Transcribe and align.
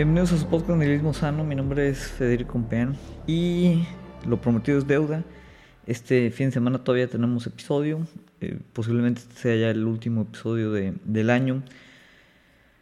Bienvenidos 0.00 0.32
a 0.32 0.38
su 0.38 0.46
podcast 0.46 0.78
Nihilismo 0.78 1.12
Sano. 1.12 1.44
Mi 1.44 1.54
nombre 1.54 1.86
es 1.90 1.98
Federico 1.98 2.52
Compeán 2.52 2.96
y 3.26 3.84
lo 4.26 4.40
prometido 4.40 4.78
es 4.78 4.86
deuda. 4.86 5.24
Este 5.86 6.30
fin 6.30 6.46
de 6.46 6.52
semana 6.52 6.82
todavía 6.82 7.06
tenemos 7.06 7.46
episodio. 7.46 8.06
Eh, 8.40 8.58
posiblemente 8.72 9.20
este 9.20 9.34
sea 9.34 9.56
ya 9.56 9.68
el 9.68 9.84
último 9.84 10.22
episodio 10.22 10.72
de, 10.72 10.94
del 11.04 11.28
año. 11.28 11.62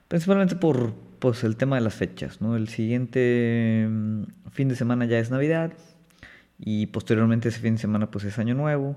Principalmente 0.06 0.54
por 0.54 0.94
pues, 1.18 1.42
el 1.42 1.56
tema 1.56 1.74
de 1.74 1.82
las 1.82 1.96
fechas. 1.96 2.40
¿no? 2.40 2.54
El 2.54 2.68
siguiente 2.68 3.88
mm, 3.90 4.22
fin 4.52 4.68
de 4.68 4.76
semana 4.76 5.04
ya 5.04 5.18
es 5.18 5.32
Navidad 5.32 5.72
y 6.56 6.86
posteriormente 6.86 7.48
ese 7.48 7.58
fin 7.58 7.74
de 7.74 7.80
semana 7.80 8.12
pues 8.12 8.26
es 8.26 8.38
Año 8.38 8.54
Nuevo. 8.54 8.96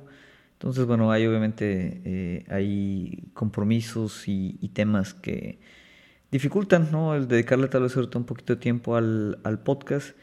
Entonces, 0.53 0.85
bueno, 0.85 1.11
hay 1.11 1.25
obviamente 1.25 2.03
eh, 2.05 2.45
hay 2.49 3.31
compromisos 3.33 4.27
y, 4.27 4.69
temas 4.75 5.15
que 5.15 5.57
dificultan, 6.31 6.89
¿no? 6.91 7.15
El 7.15 7.27
dedicarle 7.27 7.67
tal 7.67 7.83
vez 7.83 7.95
un 7.95 8.23
poquito 8.25 8.55
de 8.55 8.59
tiempo 8.59 8.95
al, 8.95 9.39
al 9.43 9.59
podcast. 9.59 10.15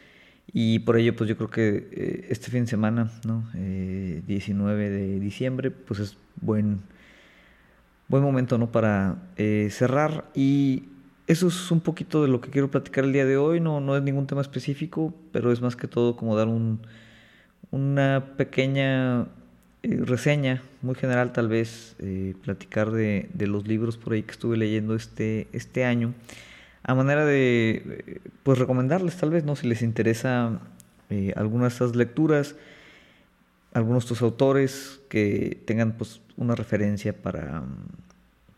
Y 0.53 0.79
por 0.81 0.97
ello, 0.97 1.15
pues 1.15 1.29
yo 1.29 1.37
creo 1.37 1.51
que 1.51 1.89
eh, 1.93 2.27
este 2.31 2.51
fin 2.51 2.63
de 2.63 2.71
semana, 2.71 3.11
¿no? 3.25 3.45
19 3.53 4.87
eh, 4.87 4.91
de 4.91 5.21
diciembre, 5.21 5.71
pues 5.71 6.01
es 6.01 6.17
buen, 6.41 6.81
buen 8.09 8.23
momento, 8.23 8.57
¿no? 8.57 8.73
Para 8.73 9.17
cerrar. 9.37 10.31
Y 10.35 10.85
eso 11.27 11.49
es 11.49 11.71
un 11.71 11.81
poquito 11.81 12.23
de 12.23 12.29
lo 12.29 12.41
que 12.41 12.49
quiero 12.49 12.71
platicar 12.71 13.05
el 13.05 13.13
día 13.13 13.27
de 13.27 13.37
hoy. 13.37 13.61
No, 13.61 13.81
no 13.81 13.95
es 13.97 14.03
ningún 14.03 14.27
tema 14.27 14.41
específico, 14.41 15.15
pero 15.33 15.53
es 15.53 15.61
más 15.61 15.77
que 15.77 15.87
todo 15.87 16.17
como 16.17 16.35
dar 16.35 16.49
un, 16.49 16.81
una 17.71 18.33
pequeña 18.39 19.27
eh, 19.83 20.01
reseña 20.05 20.63
muy 20.83 20.97
general 20.97 21.33
tal 21.33 21.49
vez, 21.49 21.95
eh, 22.01 22.35
platicar 22.43 22.91
de, 22.91 23.29
los 23.39 23.69
libros 23.69 23.97
por 23.97 24.13
ahí 24.13 24.25
que 24.25 24.33
estuve 24.33 24.57
leyendo 24.57 24.97
este, 24.97 25.47
este 25.53 25.85
año, 25.85 26.15
a 26.83 26.95
manera 26.97 27.25
de 27.25 27.83
eh, 28.07 28.21
pues 28.43 28.59
recomendarles 28.59 29.17
tal 29.17 29.31
vez, 29.31 29.45
¿no? 29.45 29.55
Si 29.55 29.69
les 29.69 29.83
interesa 29.83 30.61
alguna 31.37 31.65
de 31.65 31.69
estas 31.69 31.97
lecturas, 31.97 32.57
algunos 33.73 34.03
de 34.03 34.07
estos 34.07 34.23
autores 34.23 35.01
que 35.09 35.59
tengan 35.65 35.93
pues 35.93 36.21
una 36.37 36.55
referencia 36.55 37.15
para, 37.15 37.63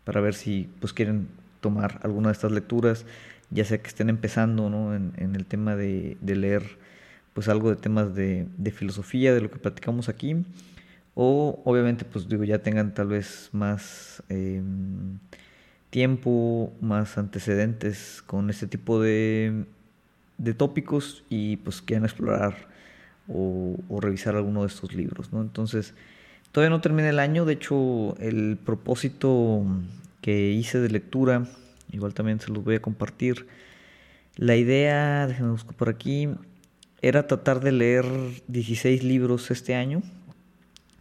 para 0.05 0.21
ver 0.21 0.35
si 0.35 0.69
pues 0.81 0.93
quieren 0.93 1.29
tomar 1.61 2.01
alguna 2.03 2.29
de 2.29 2.33
estas 2.33 2.53
lecturas, 2.53 3.05
ya 3.51 3.65
sea 3.65 3.79
que 3.79 3.89
estén 3.89 4.09
empezando 4.09 4.71
¿no? 4.71 4.95
en, 4.95 5.35
el 5.35 5.45
tema 5.47 5.77
de, 5.77 6.17
de, 6.21 6.37
leer 6.37 6.79
pues 7.35 7.49
algo 7.49 7.71
de 7.71 7.77
temas 7.77 8.15
de, 8.15 8.47
de 8.57 8.71
filosofía, 8.71 9.35
de 9.35 9.41
lo 9.41 9.51
que 9.51 9.59
platicamos 9.59 10.09
aquí, 10.09 10.45
o 11.23 11.61
obviamente 11.67 12.07
pues 12.07 12.27
digo 12.31 12.45
ya 12.45 12.61
tengan 12.61 12.95
tal 12.95 13.09
vez 13.09 13.51
más 13.53 14.23
em, 14.31 15.19
tiempo, 15.91 16.73
más 16.81 17.19
antecedentes 17.19 18.23
con 18.27 18.49
este 18.49 18.67
tipo 18.67 19.03
de, 19.03 19.67
de 20.39 20.55
tópicos 20.55 21.23
y 21.29 21.59
pues 21.59 21.83
quieran 21.83 22.07
explorar 22.07 22.55
o, 23.29 23.77
revisar 24.01 24.35
alguno 24.35 24.63
de 24.63 24.69
estos 24.69 24.95
libros, 24.95 25.31
¿no? 25.31 25.43
Entonces, 25.43 25.93
todavía 26.53 26.71
no 26.71 26.81
termina 26.81 27.11
el 27.11 27.19
año, 27.19 27.45
de 27.45 27.53
hecho 27.53 28.17
el 28.17 28.57
propósito 28.57 29.63
que 30.23 30.53
hice 30.53 30.81
de 30.81 30.89
lectura, 30.89 31.47
igual 31.93 32.15
también 32.15 32.41
se 32.41 32.51
los 32.51 32.65
voy 32.65 32.77
a 32.77 32.83
compartir. 32.83 33.47
La 34.37 34.57
idea, 34.57 35.27
déjenme 35.27 35.51
buscar 35.51 35.75
por 35.75 35.91
aquí, 35.91 36.31
era 37.03 37.27
tratar 37.27 37.61
de 37.61 37.73
leer 37.73 38.07
16 38.49 39.05
libros 39.05 39.51
este 39.51 39.75
año, 39.75 40.03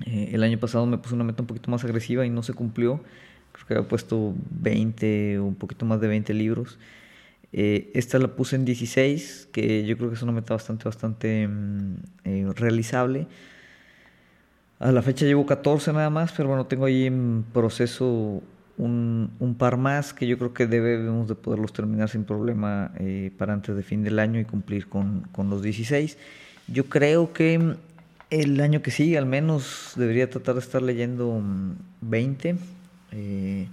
eh, 0.05 0.29
el 0.33 0.43
año 0.43 0.59
pasado 0.59 0.85
me 0.85 0.97
puse 0.97 1.15
una 1.15 1.23
meta 1.23 1.43
un 1.43 1.47
poquito 1.47 1.69
más 1.71 1.83
agresiva 1.83 2.25
y 2.25 2.29
no 2.29 2.43
se 2.43 2.53
cumplió. 2.53 3.01
Creo 3.51 3.67
que 3.67 3.73
había 3.75 3.87
puesto 3.87 4.33
20 4.51 5.39
o 5.39 5.45
un 5.45 5.55
poquito 5.55 5.85
más 5.85 5.99
de 6.01 6.07
20 6.07 6.33
libros. 6.33 6.77
Eh, 7.51 7.91
esta 7.95 8.19
la 8.19 8.27
puse 8.27 8.55
en 8.55 8.65
16, 8.65 9.49
que 9.51 9.85
yo 9.85 9.97
creo 9.97 10.09
que 10.09 10.15
es 10.15 10.21
una 10.21 10.31
meta 10.31 10.53
bastante, 10.53 10.85
bastante 10.85 11.47
mm, 11.47 11.95
eh, 12.23 12.47
realizable. 12.55 13.27
A 14.79 14.91
la 14.91 15.01
fecha 15.01 15.25
llevo 15.25 15.45
14 15.45 15.91
nada 15.91 16.09
más, 16.09 16.31
pero 16.31 16.49
bueno, 16.49 16.65
tengo 16.67 16.85
ahí 16.85 17.05
en 17.05 17.43
proceso 17.51 18.41
un, 18.77 19.31
un 19.39 19.55
par 19.55 19.75
más 19.75 20.13
que 20.13 20.25
yo 20.25 20.37
creo 20.37 20.53
que 20.53 20.67
debemos 20.67 21.27
de 21.27 21.35
poderlos 21.35 21.73
terminar 21.73 22.07
sin 22.07 22.23
problema 22.23 22.93
para 23.37 23.51
antes 23.51 23.75
de 23.75 23.83
fin 23.83 24.05
del 24.05 24.19
año 24.19 24.39
y 24.39 24.45
cumplir 24.45 24.87
con, 24.87 25.27
con 25.33 25.49
los 25.49 25.61
16. 25.61 26.17
Yo 26.71 26.85
creo 26.85 27.33
que 27.33 27.75
el 28.29 28.59
año 28.61 28.81
que 28.81 28.91
sigue 28.91 29.17
al 29.17 29.25
menos 29.25 29.93
debería 29.95 30.29
tratar 30.29 30.55
de 30.55 30.61
estar 30.61 30.81
leyendo 30.81 31.41
20. 32.01 32.53
Mm, 32.53 32.57
eh, 33.11 33.67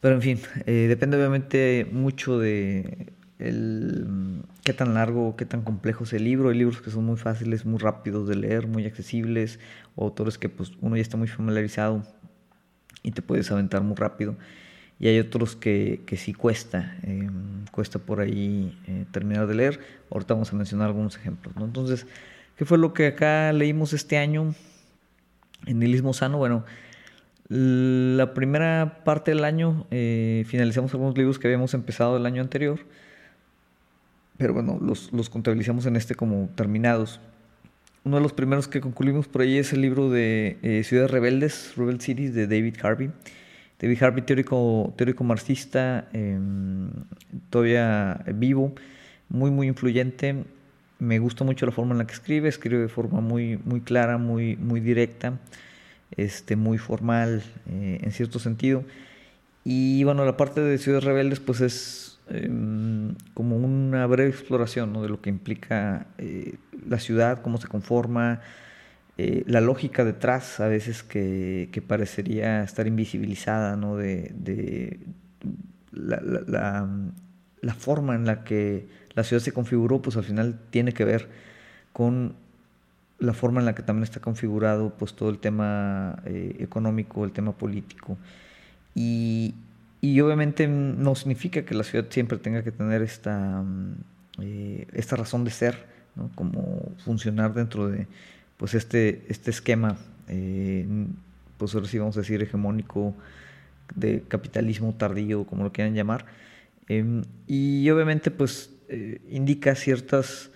pero 0.00 0.14
en 0.14 0.22
fin, 0.22 0.40
eh, 0.66 0.86
depende 0.88 1.16
obviamente 1.16 1.86
mucho 1.90 2.38
de 2.38 3.12
el, 3.38 4.04
mm, 4.06 4.40
qué 4.64 4.72
tan 4.72 4.94
largo, 4.94 5.36
qué 5.36 5.44
tan 5.46 5.62
complejo 5.62 6.04
es 6.04 6.12
el 6.12 6.24
libro. 6.24 6.50
Hay 6.50 6.58
libros 6.58 6.80
que 6.80 6.90
son 6.90 7.04
muy 7.04 7.16
fáciles, 7.16 7.64
muy 7.64 7.78
rápidos 7.78 8.28
de 8.28 8.36
leer, 8.36 8.66
muy 8.66 8.86
accesibles, 8.86 9.58
o 9.96 10.04
autores 10.04 10.38
que 10.38 10.48
pues 10.48 10.72
uno 10.80 10.96
ya 10.96 11.02
está 11.02 11.16
muy 11.16 11.28
familiarizado 11.28 12.02
y 13.02 13.12
te 13.12 13.22
puedes 13.22 13.50
aventar 13.50 13.82
muy 13.82 13.96
rápido. 13.96 14.36
Y 15.00 15.06
hay 15.08 15.18
otros 15.20 15.54
que, 15.56 16.02
que 16.06 16.16
sí 16.16 16.32
cuesta, 16.34 16.96
em, 17.04 17.64
cuesta 17.70 18.00
por 18.00 18.20
ahí 18.20 18.76
eh, 18.88 19.04
terminar 19.12 19.46
de 19.46 19.54
leer. 19.54 19.80
Ahorita 20.10 20.34
vamos 20.34 20.52
a 20.52 20.56
mencionar 20.56 20.88
algunos 20.88 21.16
ejemplos. 21.16 21.54
Entonces, 21.60 22.06
¿Qué 22.58 22.64
fue 22.64 22.76
lo 22.76 22.92
que 22.92 23.06
acá 23.06 23.52
leímos 23.52 23.92
este 23.92 24.18
año 24.18 24.52
en 25.66 25.78
Nihilismo 25.78 26.12
Sano? 26.12 26.38
Bueno, 26.38 26.64
la 27.48 28.34
primera 28.34 29.04
parte 29.04 29.30
del 29.30 29.44
año 29.44 29.86
eh, 29.92 30.42
finalizamos 30.44 30.92
algunos 30.92 31.16
libros 31.16 31.38
que 31.38 31.46
habíamos 31.46 31.72
empezado 31.74 32.16
el 32.16 32.26
año 32.26 32.42
anterior, 32.42 32.80
pero 34.38 34.54
bueno, 34.54 34.76
los, 34.82 35.30
contabilizamos 35.30 35.86
en 35.86 35.94
este 35.94 36.16
como 36.16 36.48
terminados. 36.56 37.20
Uno 38.02 38.16
de 38.16 38.24
los 38.24 38.32
primeros 38.32 38.66
que 38.66 38.80
concluimos 38.80 39.28
por 39.28 39.42
ahí 39.42 39.56
es 39.56 39.72
el 39.72 39.80
libro 39.80 40.10
de 40.10 40.58
eh, 40.62 40.82
Ciudades 40.82 41.12
Rebeldes, 41.12 41.74
Rebel 41.76 42.00
Cities, 42.00 42.34
de 42.34 42.48
David 42.48 42.74
Harvey. 42.82 43.12
David 43.78 44.02
Harvey, 44.02 44.22
teórico, 44.22 44.92
teórico 44.96 45.22
marxista, 45.22 46.08
em, 46.12 46.90
todavía 47.50 48.24
vivo, 48.34 48.74
muy, 49.28 49.52
muy 49.52 49.68
influyente 49.68 50.44
me 50.98 51.18
gusta 51.18 51.44
mucho 51.44 51.66
la 51.66 51.72
forma 51.72 51.92
en 51.92 51.98
la 51.98 52.06
que 52.06 52.14
escribe, 52.14 52.48
escribe 52.48 52.82
de 52.82 52.88
forma 52.88 53.20
muy, 53.20 53.58
muy 53.64 53.80
clara, 53.80 54.18
muy, 54.18 54.56
muy 54.56 54.80
directa, 54.80 55.38
este, 56.16 56.56
muy 56.56 56.78
formal 56.78 57.42
eh, 57.68 58.00
en 58.02 58.12
cierto 58.12 58.38
sentido. 58.38 58.84
Y 59.64 60.02
bueno, 60.04 60.24
la 60.24 60.36
parte 60.36 60.60
de 60.60 60.78
Ciudades 60.78 61.04
Rebeldes 61.04 61.40
pues 61.40 61.60
es 61.60 62.18
em, 62.28 63.14
como 63.34 63.56
una 63.56 64.06
breve 64.06 64.30
exploración 64.30 64.92
de 64.94 65.08
lo 65.08 65.20
que 65.20 65.30
implica 65.30 66.06
eh, 66.18 66.54
la 66.88 66.98
ciudad, 66.98 67.42
cómo 67.42 67.58
se 67.58 67.68
conforma, 67.68 68.40
eh, 69.18 69.44
la 69.46 69.60
lógica 69.60 70.04
detrás 70.04 70.60
a 70.60 70.68
veces 70.68 71.02
que, 71.02 71.68
que 71.72 71.82
parecería 71.82 72.62
estar 72.62 72.86
invisibilizada, 72.86 73.76
¿no? 73.76 73.96
de, 73.96 74.32
de 74.36 75.00
la, 75.92 76.20
la, 76.22 76.88
la 77.60 77.74
forma 77.74 78.14
en 78.14 78.26
la 78.26 78.44
que 78.44 78.88
la 79.18 79.24
ciudad 79.24 79.42
se 79.42 79.50
configuró, 79.50 80.00
pues 80.00 80.16
al 80.16 80.22
final 80.22 80.60
tiene 80.70 80.92
que 80.92 81.04
ver 81.04 81.26
con 81.92 82.36
la 83.18 83.32
forma 83.32 83.58
en 83.58 83.66
la 83.66 83.74
que 83.74 83.82
también 83.82 84.04
está 84.04 84.20
configurado 84.20 84.90
pues 84.96 85.14
todo 85.14 85.28
el 85.28 85.40
tema 85.40 86.22
eh, 86.24 86.54
económico, 86.60 87.24
el 87.24 87.32
tema 87.32 87.50
político. 87.50 88.16
Y, 88.94 89.54
obviamente 90.22 90.68
no 90.68 91.16
significa 91.16 91.64
que 91.64 91.74
la 91.74 91.82
ciudad 91.82 92.06
siempre 92.10 92.38
tenga 92.38 92.62
que 92.62 92.70
tener 92.70 93.02
esta, 93.02 93.60
mm, 93.60 93.94
eh, 94.40 94.86
esta 94.92 95.16
razón 95.16 95.42
de 95.42 95.50
ser, 95.50 95.86
¿no? 96.14 96.30
como 96.36 96.92
funcionar 97.04 97.54
dentro 97.54 97.88
de 97.88 98.06
pues 98.56 98.74
este, 98.74 99.24
este 99.28 99.50
esquema, 99.50 99.96
eh, 100.28 100.86
pues 101.56 101.74
ahora 101.74 101.88
sí 101.88 101.98
vamos 101.98 102.16
a 102.16 102.20
decir 102.20 102.40
hegemónico, 102.40 103.14
de 103.96 104.22
capitalismo 104.28 104.94
tardío, 104.94 105.44
como 105.44 105.64
lo 105.64 105.72
quieran 105.72 105.94
llamar. 105.94 106.26
Em, 106.88 107.22
y 107.48 107.90
obviamente 107.90 108.30
pues 108.30 108.77
eh, 108.88 109.20
indica 109.30 109.74
ciertas 109.74 110.50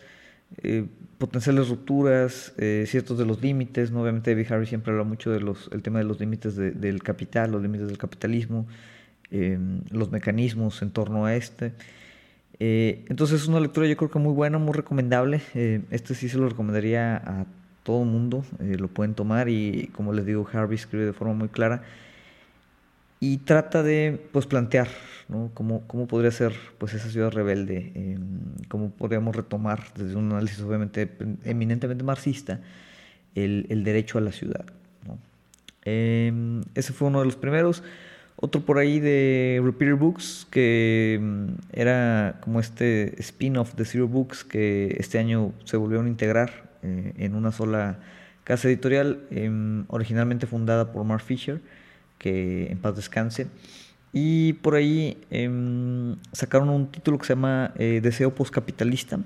eh, 0.63 0.87
potenciales 1.19 1.69
rupturas, 1.69 2.55
eh, 2.57 2.85
ciertos 2.87 3.19
de 3.19 3.27
los 3.27 3.43
límites. 3.43 3.91
¿no? 3.91 4.03
Obviamente 4.03 4.31
David 4.31 4.51
Harry 4.51 4.67
siempre 4.67 4.93
habla 4.93 5.05
mucho 5.05 5.31
del 5.31 5.53
el 5.71 5.83
tema 5.83 5.99
de 5.99 6.05
los 6.05 6.19
límites 6.19 6.57
del 6.57 7.03
capital, 7.03 7.53
los 7.53 7.63
límites 7.63 7.89
del 7.89 7.99
capitalismo, 7.99 8.67
los 9.91 10.11
mecanismos 10.11 10.83
en 10.83 10.91
torno 10.91 11.25
a 11.25 11.35
este. 11.35 11.73
entonces 12.59 13.41
es 13.41 13.49
una 13.49 13.61
lectura 13.61 13.87
yo 13.87 13.97
creo 13.97 14.11
que 14.11 14.19
muy 14.19 14.35
buena, 14.35 14.59
muy 14.59 14.75
recomendable. 14.75 15.41
este 15.91 16.15
sí 16.15 16.29
se 16.29 16.37
lo 16.37 16.49
recomendaría 16.49 17.17
a 17.17 17.47
todo 17.83 18.03
el 18.03 18.09
mundo, 18.09 18.45
lo 18.61 18.89
pueden 18.89 19.15
tomar 19.15 19.49
y 19.49 19.91
como 19.95 20.13
les 20.13 20.27
digo, 20.27 20.47
Harvey 20.53 20.77
escribe 20.77 21.07
de 21.07 21.13
forma 21.15 21.35
muy 21.35 21.49
clara 21.49 21.83
y 23.23 23.37
trata 23.37 23.85
de 23.85 24.21
pues, 24.33 24.47
plantear 24.47 24.89
¿no? 25.29 25.53
cómo, 25.55 25.87
cómo 25.87 26.09
podría 26.09 26.33
ser 26.33 26.55
pues, 26.79 26.93
esa 26.95 27.09
ciudad 27.09 27.31
rebelde, 27.31 27.93
eh, 27.95 28.19
cómo 28.67 28.91
podríamos 28.91 29.37
retomar 29.37 29.85
desde 29.95 30.17
un 30.17 30.33
análisis 30.33 30.61
obviamente 30.61 31.09
eminentemente 31.45 32.03
marxista 32.03 32.59
el, 33.37 33.67
el 33.69 33.85
derecho 33.85 34.19
a 34.19 34.23
la 34.23 34.33
ciudad. 34.33 34.65
¿no? 35.07 35.21
Em, 35.85 36.63
ese 36.75 36.93
fue 36.93 37.07
uno 37.07 37.21
de 37.21 37.27
los 37.27 37.37
primeros. 37.37 37.85
Otro 38.35 38.63
por 38.63 38.79
ahí 38.79 38.99
de 38.99 39.61
Repeater 39.63 39.95
Books, 39.95 40.49
que 40.51 41.21
mm, 41.23 41.47
era 41.75 42.41
como 42.41 42.59
este 42.59 43.15
spin-off 43.21 43.77
de 43.77 43.85
Zero 43.85 44.09
Books, 44.09 44.43
que 44.43 44.97
este 44.99 45.21
año 45.21 45.53
se 45.63 45.77
volvieron 45.77 46.07
a 46.07 46.09
integrar 46.09 46.73
eh, 46.83 47.13
en 47.19 47.37
una 47.37 47.53
sola 47.53 48.01
casa 48.43 48.67
editorial, 48.67 49.21
em, 49.31 49.85
originalmente 49.87 50.49
fundada 50.49 50.91
por 50.91 51.05
Mark 51.05 51.23
Fisher, 51.23 51.61
que 52.23 52.69
en 52.71 52.79
paz 52.79 52.97
descanse. 52.97 53.49
Y 54.13 54.55
por 54.55 54.75
ahí 54.75 55.19
em, 55.31 56.17
sacaron 56.33 56.69
un 56.69 56.87
título 56.91 57.19
que 57.19 57.27
se 57.27 57.35
llama 57.35 57.73
eh, 57.77 58.01
Deseo 58.03 58.35
Postcapitalista, 58.35 59.19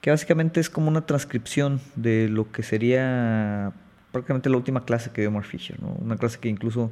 que 0.00 0.10
básicamente 0.10 0.60
es 0.60 0.70
como 0.70 0.88
una 0.88 1.04
transcripción 1.04 1.80
de 1.96 2.28
lo 2.28 2.50
que 2.50 2.62
sería 2.62 3.72
prácticamente 4.12 4.48
la 4.48 4.56
última 4.56 4.84
clase 4.84 5.10
que 5.10 5.20
dio 5.20 5.30
Mark 5.30 5.46
Fisher, 5.46 5.76
una 6.00 6.16
clase 6.16 6.38
que 6.38 6.48
incluso 6.48 6.90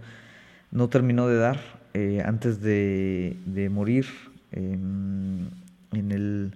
no 0.70 0.88
terminó 0.88 1.26
de 1.28 1.36
dar 1.36 1.60
eh, 1.94 2.22
antes 2.24 2.60
de, 2.60 3.68
morir 3.70 4.06
en 4.52 5.50
el... 5.92 6.52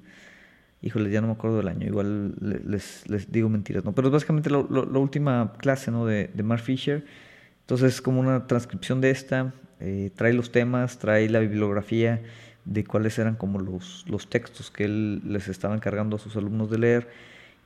Híjole, 0.85 1.11
ya 1.11 1.21
no 1.21 1.29
me 1.29 1.35
acuerdo 1.35 1.59
del 1.59 1.69
año, 1.69 1.87
igual 1.87 2.35
les, 2.41 3.09
les 3.09 3.31
digo 3.31 3.49
mentiras, 3.49 3.85
¿no? 3.85 3.93
Pero 3.93 4.09
es 4.09 4.12
básicamente 4.12 4.50
la, 4.50 4.59
última 4.59 5.53
clase, 5.59 5.93
¿no? 5.93 6.06
De, 6.06 6.29
de 6.35 6.43
Mark 6.43 6.62
Fisher. 6.62 7.05
Entonces 7.62 7.94
es 7.94 8.03
como 8.03 8.20
una 8.20 8.47
transcripción 8.47 9.00
de 9.00 9.11
esta, 9.11 9.53
eh, 9.81 10.11
trae 10.14 10.32
los 10.32 10.53
temas, 10.53 10.99
trae 10.99 11.29
la 11.29 11.41
bibliografía 11.41 12.23
de 12.64 12.85
cuáles 12.85 13.19
eran 13.19 13.35
como 13.35 13.59
los, 13.59 14.05
los 14.09 14.29
textos 14.29 14.70
que 14.70 14.85
él 14.85 15.23
les 15.25 15.49
estaba 15.49 15.75
encargando 15.75 16.17
a 16.17 16.19
sus 16.19 16.37
alumnos 16.37 16.70
de 16.70 16.79
leer. 16.79 17.09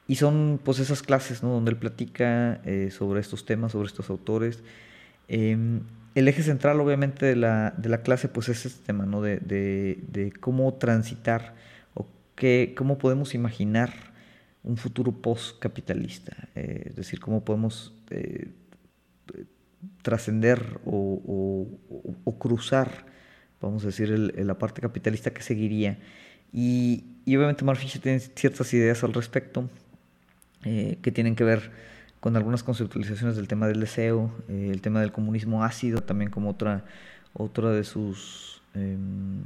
Y 0.08 0.16
son 0.16 0.60
pues 0.62 0.78
esas 0.78 1.02
clases 1.02 1.42
¿no? 1.42 1.50
donde 1.50 1.72
él 1.72 1.76
platica 1.76 2.60
eh, 2.64 2.90
sobre 2.90 3.20
estos 3.20 3.44
temas, 3.44 3.72
sobre 3.72 3.88
estos 3.88 4.08
autores. 4.08 4.62
Em, 5.28 5.80
el 6.14 6.28
eje 6.28 6.42
central 6.42 6.80
obviamente 6.80 7.26
de 7.26 7.36
la, 7.36 7.74
de 7.76 7.88
la, 7.88 8.02
clase 8.02 8.28
pues 8.28 8.48
es 8.48 8.64
este 8.64 8.86
tema 8.86 9.04
¿no? 9.04 9.20
de, 9.20 9.38
de, 9.38 10.32
cómo 10.40 10.72
transitar 10.74 11.54
o 11.94 12.06
qué, 12.36 12.74
cómo 12.76 12.96
podemos 12.96 13.34
imaginar 13.34 13.92
un 14.62 14.76
futuro 14.76 15.12
post-capitalista. 15.12 16.48
Eh, 16.54 16.84
es 16.86 16.96
decir, 16.96 17.20
cómo 17.20 17.44
podemos 17.44 17.92
trascender 20.02 20.80
o, 20.84 21.66
cruzar, 22.38 23.06
vamos 23.60 23.82
a 23.84 23.86
decir, 23.86 24.08
la 24.10 24.58
parte 24.58 24.80
capitalista 24.80 25.30
que 25.32 25.42
seguiría. 25.42 25.98
Y, 26.52 27.04
obviamente 27.26 27.64
Mark 27.64 27.80
tiene 28.02 28.20
ciertas 28.20 28.72
ideas 28.72 29.02
al 29.04 29.12
respecto 29.12 29.68
eh, 30.64 30.98
que 31.02 31.10
tienen 31.10 31.34
que 31.34 31.44
ver 31.44 31.70
con 32.20 32.36
algunas 32.36 32.62
conceptualizaciones 32.62 33.36
del 33.36 33.48
tema 33.48 33.68
del 33.68 33.80
deseo, 33.80 34.32
eh, 34.48 34.70
el 34.72 34.80
tema 34.80 35.00
del 35.00 35.12
comunismo 35.12 35.64
ácido, 35.64 36.00
también 36.02 36.30
como 36.30 36.50
otra, 36.50 36.84
otra 37.32 37.70
de 37.70 37.84
sus 37.84 38.62
em, 38.74 39.44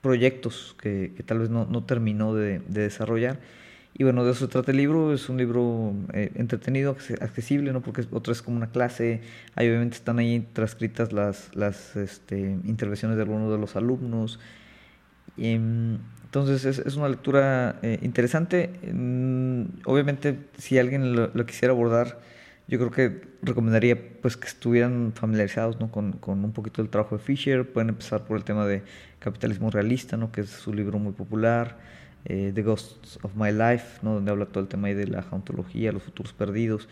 proyectos 0.00 0.74
que, 0.80 1.12
tal 1.24 1.38
vez 1.38 1.50
no, 1.50 1.84
terminó 1.84 2.34
de 2.34 2.60
desarrollar. 2.60 3.38
Y 3.94 4.04
bueno, 4.04 4.24
de 4.24 4.32
eso 4.32 4.46
se 4.46 4.50
trata 4.50 4.70
el 4.70 4.78
libro, 4.78 5.12
es 5.12 5.28
un 5.28 5.36
libro 5.36 5.94
eh, 6.14 6.32
entretenido, 6.34 6.96
accesible, 7.20 7.72
¿no? 7.72 7.82
porque 7.82 8.06
otra 8.10 8.32
es 8.32 8.40
como 8.40 8.56
una 8.56 8.70
clase, 8.70 9.20
ahí 9.54 9.68
obviamente 9.68 9.96
están 9.96 10.18
ahí 10.18 10.48
transcritas 10.54 11.12
las, 11.12 11.54
las 11.54 11.94
este, 11.96 12.38
intervenciones 12.64 13.16
de 13.16 13.22
algunos 13.22 13.52
de 13.52 13.58
los 13.58 13.76
alumnos. 13.76 14.40
Em, 15.36 15.98
entonces 16.24 16.64
es, 16.64 16.78
es, 16.78 16.96
una 16.96 17.08
lectura 17.08 17.78
eh, 17.82 17.98
interesante. 18.00 18.70
Mm, 18.90 19.64
obviamente 19.84 20.38
si 20.56 20.78
alguien 20.78 21.14
lo, 21.14 21.46
quisiera 21.46 21.72
abordar, 21.72 22.18
yo 22.68 22.78
creo 22.78 22.90
que 22.90 23.20
recomendaría 23.42 23.98
pues 24.22 24.38
que 24.38 24.48
estuvieran 24.48 25.12
familiarizados 25.14 25.78
¿no? 25.80 25.90
con, 25.90 26.12
con, 26.12 26.42
un 26.42 26.52
poquito 26.52 26.80
del 26.80 26.90
trabajo 26.90 27.18
de 27.18 27.22
Fisher. 27.22 27.70
Pueden 27.70 27.90
empezar 27.90 28.24
por 28.24 28.38
el 28.38 28.44
tema 28.44 28.66
de 28.66 28.82
capitalismo 29.18 29.70
realista, 29.70 30.16
¿no? 30.16 30.32
que 30.32 30.40
es 30.42 30.48
su 30.48 30.72
libro 30.72 30.98
muy 30.98 31.12
popular. 31.12 31.76
Eh, 32.24 32.52
The 32.54 32.62
Ghosts 32.62 33.18
of 33.22 33.34
My 33.34 33.50
Life, 33.50 33.98
¿no? 34.02 34.14
donde 34.14 34.30
habla 34.30 34.46
todo 34.46 34.62
el 34.62 34.68
tema 34.68 34.88
de 34.88 35.06
la 35.06 35.24
ontología, 35.30 35.90
los 35.90 36.02
futuros 36.04 36.32
perdidos, 36.32 36.88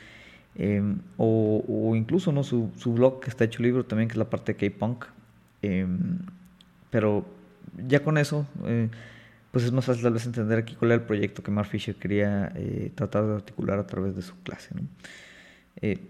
em, 0.56 0.99
o, 1.17 1.94
incluso 1.97 2.32
¿no? 2.32 2.43
Su, 2.43 2.71
su, 2.77 2.93
blog 2.93 3.21
que 3.21 3.31
está 3.31 3.44
hecho 3.44 3.62
libro 3.62 3.85
también, 3.85 4.09
que 4.09 4.15
es 4.15 4.19
la 4.19 4.29
parte 4.29 4.55
de 4.55 4.71
K-Punk. 4.71 5.06
Em, 5.62 6.19
pero 6.91 7.25
ya 7.87 8.03
con 8.03 8.19
eso, 8.19 8.47
eh, 8.67 8.88
pues 9.53 9.65
es 9.65 9.73
más 9.73 9.85
fácil 9.85 10.03
tal 10.03 10.15
vez 10.15 10.27
entender 10.27 10.59
aquí 10.59 10.75
cuál 10.75 10.93
era 10.93 11.00
el 11.00 11.06
proyecto 11.06 11.43
que 11.43 11.50
Mark 11.53 11.69
Fisher 11.69 11.94
quería 11.94 12.53
eh, 12.56 12.91
tratar 12.94 13.27
de 13.27 13.35
articular 13.35 13.79
a 13.79 13.87
través 13.87 14.17
de 14.17 14.23
su 14.23 14.35
clase. 14.43 14.71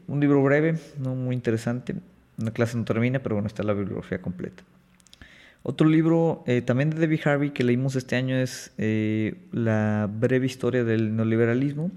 un 0.08 0.20
libro 0.20 0.42
breve, 0.42 0.78
¿no? 0.98 1.14
muy 1.14 1.34
interesante. 1.36 1.94
Una 2.38 2.52
clase 2.52 2.76
no 2.78 2.84
termina, 2.84 3.18
pero 3.18 3.34
bueno, 3.34 3.48
está 3.48 3.62
la 3.62 3.74
bibliografía 3.74 4.22
completa. 4.22 4.62
Otro 5.62 5.86
libro 5.88 6.42
eh, 6.46 6.62
también 6.62 6.88
de 6.90 6.98
Debbie 6.98 7.20
Harvey 7.22 7.50
que 7.50 7.64
leímos 7.64 7.94
este 7.94 8.16
año 8.16 8.36
es 8.36 8.72
eh, 8.78 9.34
La 9.52 10.08
breve 10.10 10.46
historia 10.46 10.84
del 10.84 11.14
neoliberalismo. 11.14 11.90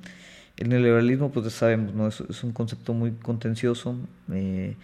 El 0.57 0.69
neoliberalismo, 0.69 1.31
pues 1.31 1.51
sabemos, 1.53 1.93
¿no? 1.93 2.07
es, 2.07 2.43
un 2.43 2.51
concepto 2.51 2.93
muy 2.93 3.11
contencioso, 3.13 3.97
eh, 4.31 4.75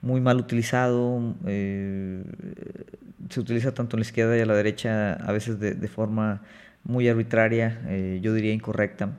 muy 0.00 0.20
mal 0.20 0.38
utilizado, 0.38 1.34
se 1.44 3.40
utiliza 3.40 3.74
tanto 3.74 3.96
en 3.96 4.00
la 4.00 4.06
izquierda 4.06 4.38
y 4.38 4.40
a 4.40 4.46
la 4.46 4.54
derecha 4.54 5.14
a 5.14 5.32
veces 5.32 5.60
de, 5.60 5.88
forma 5.88 6.42
muy 6.84 7.08
arbitraria, 7.08 7.78
yo 8.22 8.32
diría 8.32 8.54
incorrecta, 8.54 9.18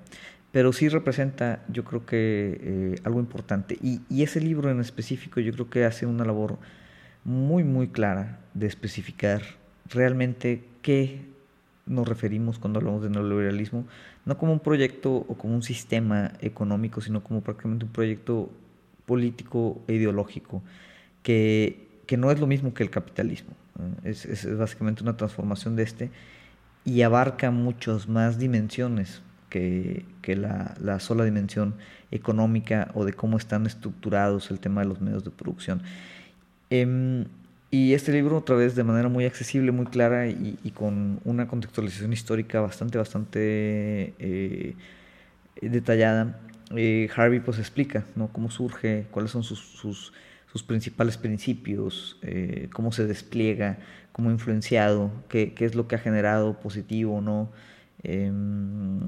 pero 0.52 0.74
sí 0.74 0.90
representa 0.90 1.64
yo 1.68 1.84
creo 1.84 2.06
que 2.08 3.00
algo 3.04 3.20
importante. 3.20 3.78
Y, 3.84 4.02
y 4.10 4.24
ese 4.24 4.42
libro 4.42 4.72
en 4.72 4.80
específico 4.80 5.40
yo 5.42 5.52
creo 5.52 5.70
que 5.70 5.86
hace 5.86 6.08
una 6.08 6.26
labor 6.26 6.58
muy, 7.24 7.64
muy 7.64 7.88
clara 7.88 8.40
de 8.54 8.68
especificar 8.68 9.42
realmente 9.90 10.64
qué 10.82 11.22
nos 11.86 12.08
referimos 12.08 12.60
cuando 12.60 12.80
hablamos 12.80 13.02
de 13.02 13.10
neoliberalismo, 13.10 13.86
no 14.26 14.38
como 14.38 14.54
un 14.54 14.60
proyecto 14.60 15.26
o 15.28 15.36
como 15.36 15.56
un 15.56 15.64
sistema 15.64 16.34
económico, 16.40 17.02
sino 17.02 17.24
como 17.24 17.42
prácticamente 17.42 17.86
un 17.86 17.92
proyecto 17.92 18.50
político 19.06 19.82
e 19.88 19.96
ideológico, 19.96 20.62
que, 21.24 21.88
que 22.06 22.16
no 22.16 22.32
es 22.32 22.40
lo 22.40 22.48
mismo 22.48 22.74
que 22.74 22.84
el 22.84 22.92
capitalismo. 22.92 23.56
Es, 24.04 24.26
es, 24.26 24.58
básicamente 24.58 25.04
una 25.04 25.18
transformación 25.18 25.76
de 25.76 25.84
este 25.84 26.12
y 26.84 27.02
abarca 27.02 27.50
muchas 27.50 28.08
más 28.08 28.38
dimensiones 28.38 29.22
que, 29.50 30.06
que 30.22 30.36
la, 30.36 30.76
la, 30.80 31.00
sola 31.00 31.24
dimensión 31.24 31.76
económica 32.12 32.92
o 32.94 33.06
de 33.06 33.14
cómo 33.14 33.38
están 33.38 33.66
estructurados 33.66 34.52
el 34.52 34.60
tema 34.60 34.82
de 34.82 34.88
los 34.88 35.02
medios 35.02 35.24
de 35.24 35.32
producción. 35.32 35.82
Em, 36.70 37.26
y 37.72 37.94
este 37.94 38.12
libro, 38.12 38.38
otra 38.38 38.56
vez, 38.56 38.76
de 38.76 38.84
manera 38.84 39.10
muy 39.10 39.26
accesible, 39.26 39.72
muy 39.72 39.86
clara 39.88 40.28
y, 40.28 40.72
con 40.74 41.20
una 41.26 41.48
contextualización 41.48 42.14
histórica 42.14 42.62
bastante, 42.62 42.98
bastante 42.98 44.14
eh, 44.20 44.76
detallada, 45.62 46.40
eh, 46.76 47.10
Harvey 47.16 47.40
pues 47.40 47.60
explica 47.60 48.06
¿no? 48.16 48.30
cómo 48.32 48.50
surge, 48.52 49.08
cuáles 49.12 49.32
son 49.32 49.44
sus, 49.44 49.60
sus, 49.60 50.14
principales 50.64 51.18
principios, 51.18 52.18
eh, 52.24 52.70
cómo 52.74 52.92
se 52.92 53.06
despliega, 53.06 53.78
cómo 54.12 54.30
ha 54.30 54.34
influenciado, 54.34 55.12
qué, 55.30 55.54
qué, 55.54 55.66
es 55.66 55.76
lo 55.76 55.88
que 55.88 55.96
ha 55.96 56.00
generado 56.00 56.60
positivo 56.60 57.18
o 57.18 57.22
no. 57.22 57.52
Em, 58.04 59.08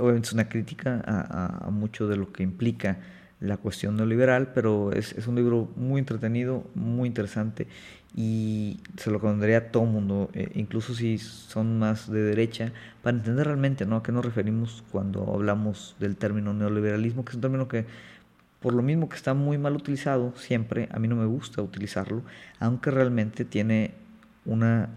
obviamente 0.00 0.28
es 0.28 0.32
una 0.32 0.48
crítica 0.48 1.02
a 1.06 1.70
mucho 1.70 2.08
de 2.08 2.16
lo 2.16 2.32
que 2.32 2.42
implica 2.42 2.98
la 3.40 3.56
cuestión 3.56 3.96
neoliberal, 3.96 4.52
pero 4.52 4.92
es, 4.92 5.12
es, 5.12 5.26
un 5.26 5.36
libro 5.36 5.68
muy 5.76 6.00
entretenido, 6.00 6.64
muy 6.74 7.06
interesante 7.06 7.68
y 8.16 8.80
se 8.96 9.10
lo 9.10 9.18
recomendaría 9.18 9.58
a 9.58 9.64
todo 9.70 9.84
mundo, 9.84 10.30
eh, 10.32 10.50
incluso 10.54 10.94
si 10.94 11.18
son 11.18 11.78
más 11.78 12.10
de 12.10 12.22
derecha, 12.22 12.72
para 13.02 13.16
entender 13.16 13.46
realmente 13.46 13.86
¿no? 13.86 13.96
a 13.96 14.02
qué 14.02 14.12
nos 14.12 14.24
referimos 14.24 14.82
cuando 14.90 15.32
hablamos 15.32 15.94
del 16.00 16.16
término 16.16 16.52
neoliberalismo, 16.52 17.24
que 17.24 17.30
es 17.30 17.34
un 17.36 17.42
término 17.42 17.68
que 17.68 17.86
por 18.60 18.74
lo 18.74 18.82
mismo 18.82 19.08
que 19.08 19.16
está 19.16 19.34
muy 19.34 19.56
mal 19.56 19.76
utilizado 19.76 20.32
siempre, 20.36 20.88
a 20.90 20.98
mí 20.98 21.06
no 21.06 21.14
me 21.14 21.26
gusta 21.26 21.62
utilizarlo, 21.62 22.22
aunque 22.58 22.90
realmente 22.90 23.44
tiene 23.44 23.94
una 24.44 24.88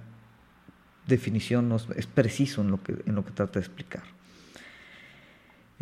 definición, 1.05 1.71
es 1.95 2.07
preciso 2.07 2.62
en 2.62 2.71
lo 2.71 2.81
que, 2.81 2.95
en 3.05 3.13
lo 3.13 3.24
que 3.24 3.31
trata 3.31 3.60
de 3.60 3.65
explicar. 3.65 4.03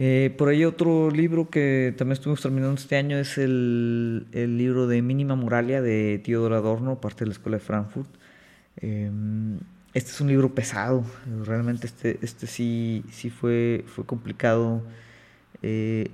Eh, 0.02 0.34
por 0.38 0.48
ahí 0.48 0.64
otro 0.64 1.12
libro 1.12 1.50
que 1.50 1.94
también 1.98 2.14
estuvimos 2.14 2.42
terminando 2.42 2.76
este 2.76 2.96
año 2.96 3.18
es 3.18 3.38
el, 3.38 4.28
libro 4.32 4.88
de 4.88 5.02
Mínima 5.02 5.36
Moralia 5.36 5.82
de 5.82 6.22
Theodor 6.24 6.54
Adorno, 6.54 7.02
parte 7.02 7.26
de 7.26 7.26
la 7.26 7.34
Escuela 7.34 7.58
de 7.58 7.64
Frankfurt. 7.66 8.10
Em, 8.78 9.60
este 9.94 10.12
es 10.12 10.22
un 10.22 10.30
libro 10.30 10.56
pesado, 10.56 11.04
realmente 11.44 11.88
este, 11.88 12.18
este 12.22 12.48
sí, 12.48 13.04
sí 13.12 13.30
fue, 13.30 13.84
fue 13.88 14.06
complicado. 14.06 14.84
Eh, 15.64 16.10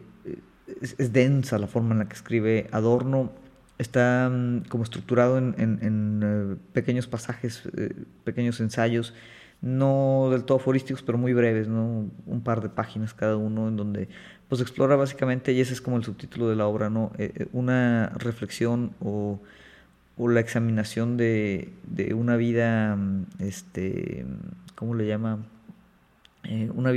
es, 0.82 1.14
densa 1.14 1.60
la 1.60 1.68
forma 1.68 1.92
en 1.92 2.00
la 2.00 2.08
que 2.08 2.16
escribe 2.16 2.68
Adorno. 2.72 3.32
Está 3.78 4.32
mm, 4.32 4.62
como 4.68 4.84
estructurado 4.84 5.38
en 5.38 6.22
eh, 6.24 6.56
pequeños 6.74 7.06
pasajes, 7.06 7.62
pequeños 8.24 8.60
ensayos 8.62 9.14
no 9.62 10.30
del 10.32 10.44
todo 10.44 10.58
aforísticos, 10.58 11.04
pero 11.04 11.18
muy 11.18 11.34
breves, 11.34 11.68
¿no? 11.68 12.10
Un 12.26 12.42
par 12.44 12.62
de 12.62 12.70
páginas 12.70 13.14
cada 13.14 13.38
uno 13.38 13.68
en 13.68 13.78
donde 13.78 14.10
pues 14.48 14.62
explora 14.62 14.96
básicamente, 14.96 15.54
y 15.54 15.62
ese 15.62 15.74
es 15.74 15.82
como 15.82 15.98
el 15.98 16.04
subtítulo 16.04 16.50
de 16.50 16.56
la 16.56 16.68
obra, 16.68 16.90
¿no? 16.90 17.12
Eh, 17.18 17.32
eh, 17.36 17.48
una 17.52 18.12
reflexión 18.16 18.94
o 19.02 19.40
o 20.18 20.30
la 20.30 20.40
examinación 20.40 21.18
de, 21.18 21.70
de 21.84 22.14
una 22.14 22.38
vida, 22.38 22.98
este, 23.40 24.26
¿cómo 24.76 24.96
le 24.96 25.08
llama? 25.08 25.46
Eh, 26.44 26.70
una, 26.74 26.94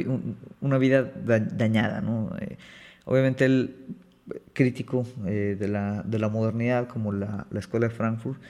una, 0.60 0.78
vida 0.78 1.02
dañada, 1.02 2.00
¿no? 2.00 2.30
Eh, 2.40 2.58
obviamente 3.06 3.44
el 3.44 3.74
crítico 4.52 5.06
eh, 5.26 5.56
de, 5.58 5.68
la, 5.68 6.02
de, 6.02 6.18
la, 6.18 6.28
modernidad, 6.28 6.86
como 6.86 7.12
la, 7.12 7.46
la 7.50 7.58
Escuela 7.58 7.88
de 7.88 7.94
Frankfurt, 7.94 8.40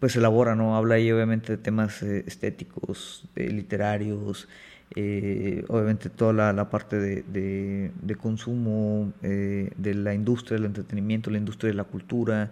pues 0.00 0.16
elabora, 0.16 0.54
¿no? 0.54 0.76
Habla 0.76 0.96
ahí 0.96 1.10
obviamente 1.10 1.56
de 1.56 1.62
temas 1.62 2.02
estéticos, 2.02 3.24
literarios, 3.34 4.48
obviamente 5.68 6.08
toda 6.08 6.32
la, 6.32 6.52
la 6.52 6.70
parte 6.70 6.98
de, 6.98 7.90
de, 8.00 8.14
consumo, 8.16 9.12
de 9.20 9.94
la 9.94 10.14
industria 10.14 10.56
del 10.56 10.66
entretenimiento, 10.66 11.30
la 11.30 11.38
industria 11.38 11.70
de 11.70 11.74
la 11.74 11.84
cultura, 11.84 12.50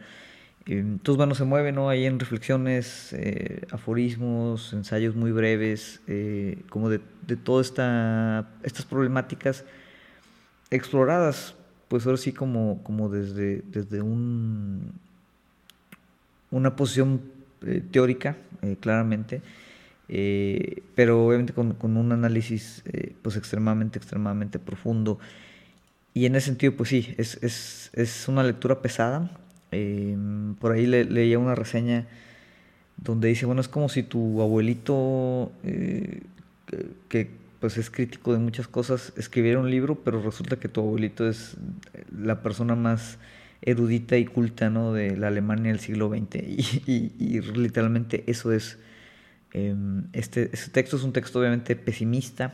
entonces, 0.67 1.17
bueno, 1.17 1.37
se 1.37 1.45
mueve 1.45 1.71
¿no? 1.71 1.88
ahí 1.88 2.07
en 2.07 2.19
reflexiones, 2.19 3.12
eh, 3.12 3.62
aforismos, 3.71 4.73
ensayos 4.73 5.15
muy 5.15 5.31
breves, 5.31 6.00
eh, 6.09 6.59
como 6.69 6.91
de, 6.91 7.00
de 7.26 7.37
todas 7.37 7.69
esta, 7.69 8.49
estas 8.65 8.85
problemáticas 8.85 9.65
exploradas, 10.71 11.55
pues 11.87 12.05
ahora 12.05 12.19
sí 12.19 12.33
como, 12.33 12.83
como 12.83 13.09
desde, 13.09 13.62
desde 13.67 14.03
un, 14.03 14.93
una 16.50 16.75
posición 16.75 17.23
eh, 17.65 17.83
teórica, 17.91 18.37
claramente, 18.81 19.43
pero 20.95 21.27
obviamente 21.27 21.53
con, 21.53 21.77
un 21.97 22.13
análisis 22.13 22.83
pues 23.23 23.37
extremadamente, 23.37 23.99
extremadamente 23.99 24.59
profundo. 24.59 25.19
Y 26.15 26.27
en 26.27 26.35
ese 26.35 26.47
sentido, 26.47 26.75
pues 26.75 26.89
sí, 26.89 27.15
es, 27.19 27.39
es, 27.43 27.91
es 27.93 28.27
una 28.27 28.43
lectura 28.43 28.81
pesada, 28.83 29.31
Em, 29.73 30.55
por 30.55 30.73
ahí 30.73 30.87
leía 30.87 31.39
una 31.39 31.55
reseña 31.55 32.07
donde 32.97 33.29
dice, 33.29 33.47
bueno, 33.47 33.61
es 33.61 33.69
como 33.69 33.89
si 33.89 34.03
tu 34.03 34.41
abuelito, 34.41 35.53
eh, 35.65 36.23
que, 37.09 37.31
pues 37.61 37.79
es 37.79 37.91
crítico 37.91 38.33
de 38.33 38.39
muchas 38.39 38.69
cosas, 38.69 39.13
escribiera 39.17 39.59
un 39.59 39.71
libro, 39.71 39.97
pero 39.97 40.23
resulta 40.23 40.57
que 40.57 40.69
tu 40.69 40.81
abuelito 40.81 41.29
es 41.29 41.57
la 42.17 42.43
persona 42.43 42.75
más 42.75 43.19
erudita 43.63 44.17
y 44.17 44.25
culta 44.25 44.71
¿no? 44.71 44.93
de 44.93 45.17
la 45.17 45.29
Alemania 45.29 45.73
del 45.73 45.81
siglo 45.81 46.09
XX. 46.09 46.37
Y, 46.87 47.41
literalmente 47.41 48.25
eso 48.27 48.53
es. 48.53 48.79
Em, 49.53 50.05
este, 50.13 50.47
texto 50.47 50.97
es 50.97 51.03
un 51.03 51.13
texto 51.13 51.39
obviamente 51.41 51.77
pesimista 51.77 52.53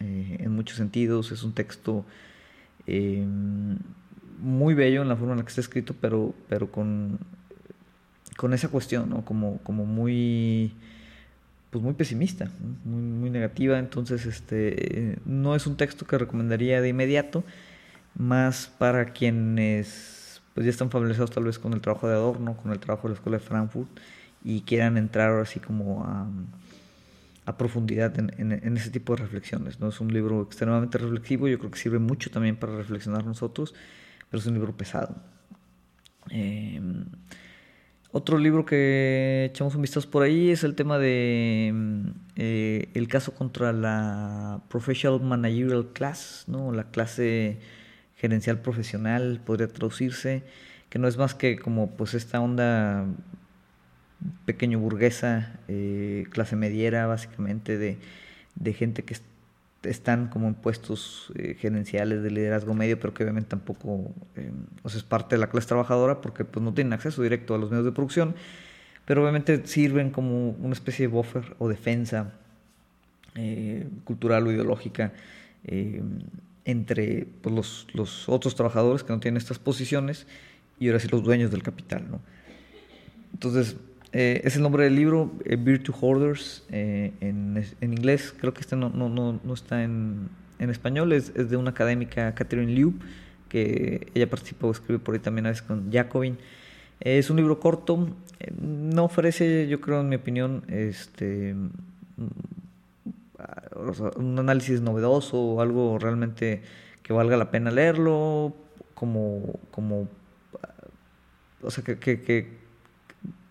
eh, 0.00 0.36
en 0.40 0.52
muchos 0.52 0.76
sentidos, 0.76 1.32
es 1.32 1.42
un 1.42 1.52
texto 1.52 2.04
em, 2.86 3.78
muy 4.40 4.74
bello 4.74 5.02
en 5.02 5.08
la 5.08 5.16
forma 5.16 5.32
en 5.32 5.38
la 5.38 5.44
que 5.44 5.48
está 5.48 5.62
escrito, 5.62 5.94
pero, 6.00 6.34
pero 6.48 6.70
con, 6.70 7.18
con 8.36 8.52
esa 8.52 8.68
cuestión, 8.68 9.10
¿no? 9.10 9.24
Como, 9.24 9.58
como 9.58 9.84
muy 9.84 10.72
pues 11.70 11.82
muy 11.82 11.94
pesimista, 11.94 12.48
muy, 12.84 13.02
muy, 13.02 13.30
negativa, 13.30 13.80
entonces 13.80 14.26
este 14.26 15.18
no 15.24 15.56
es 15.56 15.66
un 15.66 15.76
texto 15.76 16.06
que 16.06 16.16
recomendaría 16.16 16.80
de 16.80 16.90
inmediato, 16.90 17.42
más 18.16 18.68
para 18.78 19.06
quienes 19.06 20.23
pues 20.54 20.64
ya 20.64 20.70
están 20.70 20.90
familiarizados 20.90 21.32
tal 21.32 21.44
vez 21.44 21.58
con 21.58 21.72
el 21.72 21.80
trabajo 21.80 22.08
de 22.08 22.14
Adorno, 22.14 22.56
con 22.56 22.72
el 22.72 22.78
trabajo 22.78 23.08
de 23.08 23.14
la 23.14 23.16
Escuela 23.16 23.38
de 23.38 23.44
Frankfurt 23.44 23.88
y 24.42 24.62
quieran 24.62 24.96
entrar 24.96 25.30
ahora 25.30 25.42
así 25.42 25.60
como 25.60 26.04
a, 26.04 26.28
profundidad 27.58 28.18
en, 28.18 28.76
ese 28.76 28.90
tipo 28.90 29.14
de 29.14 29.22
reflexiones. 29.22 29.78
¿no? 29.78 29.88
Es 29.88 30.00
un 30.00 30.12
libro 30.12 30.42
extremadamente 30.42 30.96
reflexivo, 30.96 31.46
yo 31.46 31.58
creo 31.58 31.70
que 31.70 31.78
sirve 31.78 31.98
mucho 31.98 32.30
también 32.30 32.56
para 32.56 32.74
reflexionar 32.76 33.24
nosotros 33.26 33.74
pero 34.34 34.40
es 34.40 34.46
un 34.48 34.54
libro 34.54 34.76
pesado. 34.76 35.14
Em, 36.28 37.04
otro 38.10 38.36
libro 38.36 38.64
que 38.64 39.44
echamos 39.50 39.76
un 39.76 39.82
vistazo 39.82 40.10
por 40.10 40.24
ahí 40.24 40.50
es 40.50 40.64
el 40.64 40.74
tema 40.74 40.98
de 40.98 41.68
em, 41.68 42.14
eh, 42.34 42.88
el 42.94 43.06
caso 43.06 43.32
contra 43.32 43.72
la 43.72 44.60
Professional 44.68 45.20
Managerial 45.20 45.92
Class, 45.92 46.46
¿no? 46.48 46.72
la 46.72 46.90
clase 46.90 47.60
gerencial 48.24 48.58
profesional, 48.58 49.38
podría 49.44 49.68
traducirse, 49.68 50.44
que 50.88 50.98
no 50.98 51.08
es 51.08 51.18
más 51.18 51.34
que 51.34 51.58
como 51.58 51.90
pues 51.90 52.14
esta 52.14 52.40
onda 52.40 53.04
pequeño 54.46 54.78
burguesa, 54.78 55.58
eh, 55.68 56.24
clase 56.30 56.56
mediera 56.56 57.06
básicamente, 57.06 57.76
de, 57.76 57.98
de 58.54 58.72
gente 58.72 59.02
que 59.02 59.14
están 59.82 60.28
como 60.28 60.48
en 60.48 60.54
puestos 60.54 61.34
eh, 61.34 61.54
gerenciales 61.60 62.22
de 62.22 62.30
liderazgo 62.30 62.72
medio, 62.72 62.98
pero 62.98 63.12
que 63.12 63.24
obviamente 63.24 63.50
tampoco 63.50 64.10
sea, 64.34 64.96
es 64.96 65.02
parte 65.02 65.34
de 65.34 65.40
la 65.40 65.50
clase 65.50 65.68
trabajadora 65.68 66.22
porque 66.22 66.46
pues, 66.46 66.64
no 66.64 66.72
tienen 66.72 66.94
acceso 66.94 67.22
directo 67.22 67.54
a 67.54 67.58
los 67.58 67.68
medios 67.68 67.84
de 67.84 67.92
producción, 67.92 68.36
pero 69.04 69.20
obviamente 69.20 69.66
sirven 69.66 70.08
como 70.08 70.52
una 70.52 70.72
especie 70.72 71.08
de 71.08 71.12
buffer 71.12 71.56
o 71.58 71.68
defensa 71.68 72.32
eh, 73.34 73.86
cultural 74.04 74.46
o 74.46 74.52
ideológica 74.52 75.12
entre 76.64 77.26
pues, 77.42 77.54
los, 77.54 77.86
los, 77.92 78.28
otros 78.28 78.54
trabajadores 78.54 79.02
que 79.02 79.12
no 79.12 79.20
tienen 79.20 79.36
estas 79.36 79.58
posiciones 79.58 80.26
y 80.78 80.88
ahora 80.88 81.00
sí 81.00 81.08
los 81.08 81.22
dueños 81.22 81.50
del 81.50 81.62
capital. 81.62 82.10
¿no? 82.10 82.20
Entonces, 83.32 83.76
eh, 84.12 84.40
es 84.44 84.56
el 84.56 84.62
nombre 84.62 84.84
del 84.84 84.94
libro, 84.94 85.32
eh, 85.44 85.56
Virtue 85.56 85.94
Hoarders, 86.00 86.64
eh, 86.70 87.12
en, 87.20 87.62
en, 87.80 87.92
inglés. 87.92 88.34
Creo 88.38 88.54
que 88.54 88.60
este 88.60 88.76
no, 88.76 88.88
no, 88.88 89.08
no, 89.08 89.40
no 89.42 89.54
está 89.54 89.82
en, 89.82 90.28
en 90.58 90.70
español. 90.70 91.12
Es, 91.12 91.32
es, 91.34 91.50
de 91.50 91.56
una 91.56 91.70
académica, 91.70 92.34
Catherine 92.34 92.72
Liu, 92.72 92.94
que 93.48 94.06
ella 94.14 94.30
participó, 94.30 94.70
escribe 94.70 94.98
por 95.00 95.14
ahí 95.14 95.20
también 95.20 95.46
a 95.46 95.48
veces 95.50 95.62
con 95.62 95.90
Jacobin. 95.92 96.38
es 97.00 97.28
un 97.28 97.36
libro 97.36 97.58
corto. 97.60 98.08
No 98.60 99.04
ofrece, 99.04 99.66
yo 99.68 99.80
creo, 99.80 100.00
en 100.00 100.08
mi 100.08 100.16
opinión, 100.16 100.64
este 100.68 101.54
un 104.16 104.38
análisis 104.38 104.80
novedoso 104.80 105.38
o 105.38 105.60
algo 105.60 105.98
realmente 105.98 106.62
que 107.02 107.12
valga 107.12 107.36
la 107.36 107.50
pena 107.50 107.70
leerlo, 107.70 108.54
como, 108.94 109.60
como 109.70 110.08
o 111.62 111.70
sea, 111.70 111.84
que, 111.84 111.98
que 111.98 112.58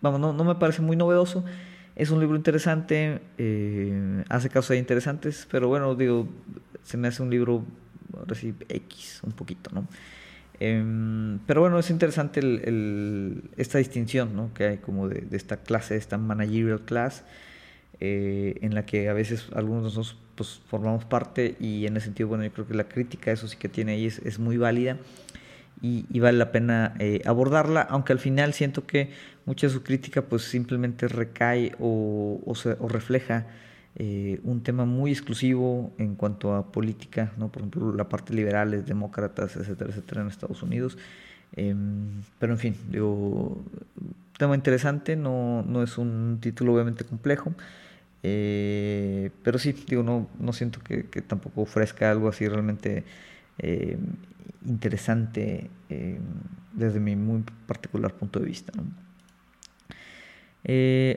vamos, 0.00 0.20
no, 0.20 0.32
no 0.32 0.44
me 0.44 0.54
parece 0.56 0.82
muy 0.82 0.96
novedoso. 0.96 1.44
Es 1.96 2.10
un 2.10 2.20
libro 2.20 2.36
interesante, 2.36 3.20
eh, 3.38 4.24
hace 4.28 4.50
casos 4.50 4.76
interesantes, 4.76 5.46
pero 5.50 5.68
bueno, 5.68 5.94
digo, 5.94 6.28
se 6.82 6.96
me 6.96 7.08
hace 7.08 7.22
un 7.22 7.30
libro, 7.30 7.64
ahora 8.16 8.34
sí, 8.34 8.54
X, 8.68 9.20
un 9.22 9.32
poquito, 9.32 9.70
¿no? 9.72 9.86
Em, 10.60 11.38
pero 11.46 11.60
bueno, 11.60 11.78
es 11.78 11.90
interesante 11.90 12.40
el, 12.40 13.50
esta 13.56 13.78
distinción 13.78 14.36
¿no? 14.36 14.54
que 14.54 14.64
hay 14.64 14.78
como 14.78 15.08
de, 15.08 15.22
de, 15.22 15.36
esta 15.36 15.56
clase, 15.58 15.96
esta 15.96 16.16
managerial 16.16 16.80
class, 16.82 17.24
eh, 18.00 18.58
en 18.60 18.74
la 18.74 18.86
que 18.86 19.08
a 19.08 19.12
veces 19.12 19.46
algunos 19.54 19.82
de 19.82 19.88
nosotros 19.88 20.16
pues, 20.34 20.60
formamos 20.68 21.04
parte 21.04 21.56
y 21.60 21.86
en 21.86 21.96
ese 21.96 22.06
sentido, 22.06 22.28
bueno, 22.28 22.44
yo 22.44 22.52
creo 22.52 22.66
que 22.66 22.74
la 22.74 22.88
crítica, 22.88 23.32
eso 23.32 23.48
sí 23.48 23.56
que 23.56 23.68
tiene 23.68 23.92
ahí, 23.92 24.06
es, 24.06 24.18
es 24.20 24.38
muy 24.38 24.56
válida 24.56 24.98
y, 25.80 26.20
vale 26.20 26.38
la 26.38 26.50
pena 26.50 26.94
eh, 26.98 27.20
abordarla, 27.26 27.82
aunque 27.82 28.12
al 28.12 28.18
final 28.18 28.54
siento 28.54 28.86
que 28.86 29.10
mucha 29.44 29.66
de 29.66 29.72
su 29.72 29.82
crítica 29.82 30.22
pues 30.22 30.42
simplemente 30.42 31.08
recae 31.08 31.72
o, 31.78 32.40
o, 32.46 32.88
refleja 32.88 33.46
eh, 33.96 34.40
un 34.44 34.62
tema 34.62 34.86
muy 34.86 35.10
exclusivo 35.10 35.92
en 35.98 36.14
cuanto 36.14 36.54
a 36.54 36.72
política, 36.72 37.32
¿no? 37.36 37.48
por 37.48 37.60
ejemplo 37.60 37.94
la 37.94 38.08
parte 38.08 38.32
liberales, 38.32 38.86
demócratas, 38.86 39.56
etcétera, 39.56 39.90
etcétera 39.90 40.22
en 40.22 40.28
Estados 40.28 40.62
Unidos. 40.62 40.96
Em, 41.56 42.22
pero 42.38 42.54
en 42.54 42.58
fin, 42.58 42.76
digo, 42.90 43.62
tema 44.38 44.54
interesante, 44.54 45.16
no, 45.16 45.62
no 45.62 45.82
es 45.82 45.98
un 45.98 46.38
título 46.40 46.72
obviamente 46.72 47.04
complejo. 47.04 47.52
Eh, 48.26 49.30
pero 49.42 49.58
sí, 49.58 49.74
digo, 49.86 50.02
no, 50.02 50.30
no 50.40 50.54
siento 50.54 50.80
que, 50.80 51.02
tampoco 51.20 51.60
ofrezca 51.60 52.10
algo 52.10 52.28
así 52.28 52.48
realmente 52.48 53.04
eh, 53.58 53.98
interesante 54.64 55.68
eh, 55.90 56.18
desde 56.72 57.00
mi 57.00 57.16
muy 57.16 57.44
particular 57.66 58.14
punto 58.14 58.40
de 58.40 58.46
vista. 58.46 58.72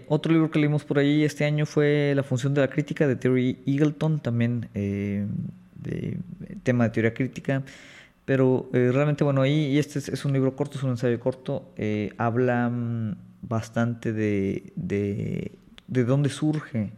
Otro 0.10 0.34
libro 0.34 0.52
que 0.52 0.60
leímos 0.60 0.84
por 0.84 1.00
ahí 1.00 1.24
este 1.24 1.46
año 1.46 1.66
fue 1.66 2.12
La 2.14 2.24
función 2.24 2.54
de 2.54 2.60
la 2.60 2.68
crítica 2.68 3.08
de 3.08 3.16
Terry 3.16 3.60
Eagleton, 3.66 4.20
también 4.20 4.68
de 4.74 6.18
tema 6.64 6.84
de 6.84 6.90
teoría 6.90 7.14
crítica. 7.14 7.64
Pero 8.26 8.68
realmente, 8.74 9.24
bueno, 9.24 9.42
ahí, 9.42 9.68
y 9.68 9.80
este 9.80 10.00
es, 10.00 10.26
un 10.26 10.34
libro 10.34 10.58
corto, 10.58 10.78
es 10.78 10.84
un 10.84 10.90
ensayo 10.90 11.18
corto, 11.22 11.74
habla 12.18 12.70
mm, 12.70 13.16
bastante 13.44 14.12
de, 14.12 14.74
de 15.88 16.04
dónde 16.04 16.30
surge 16.30 16.92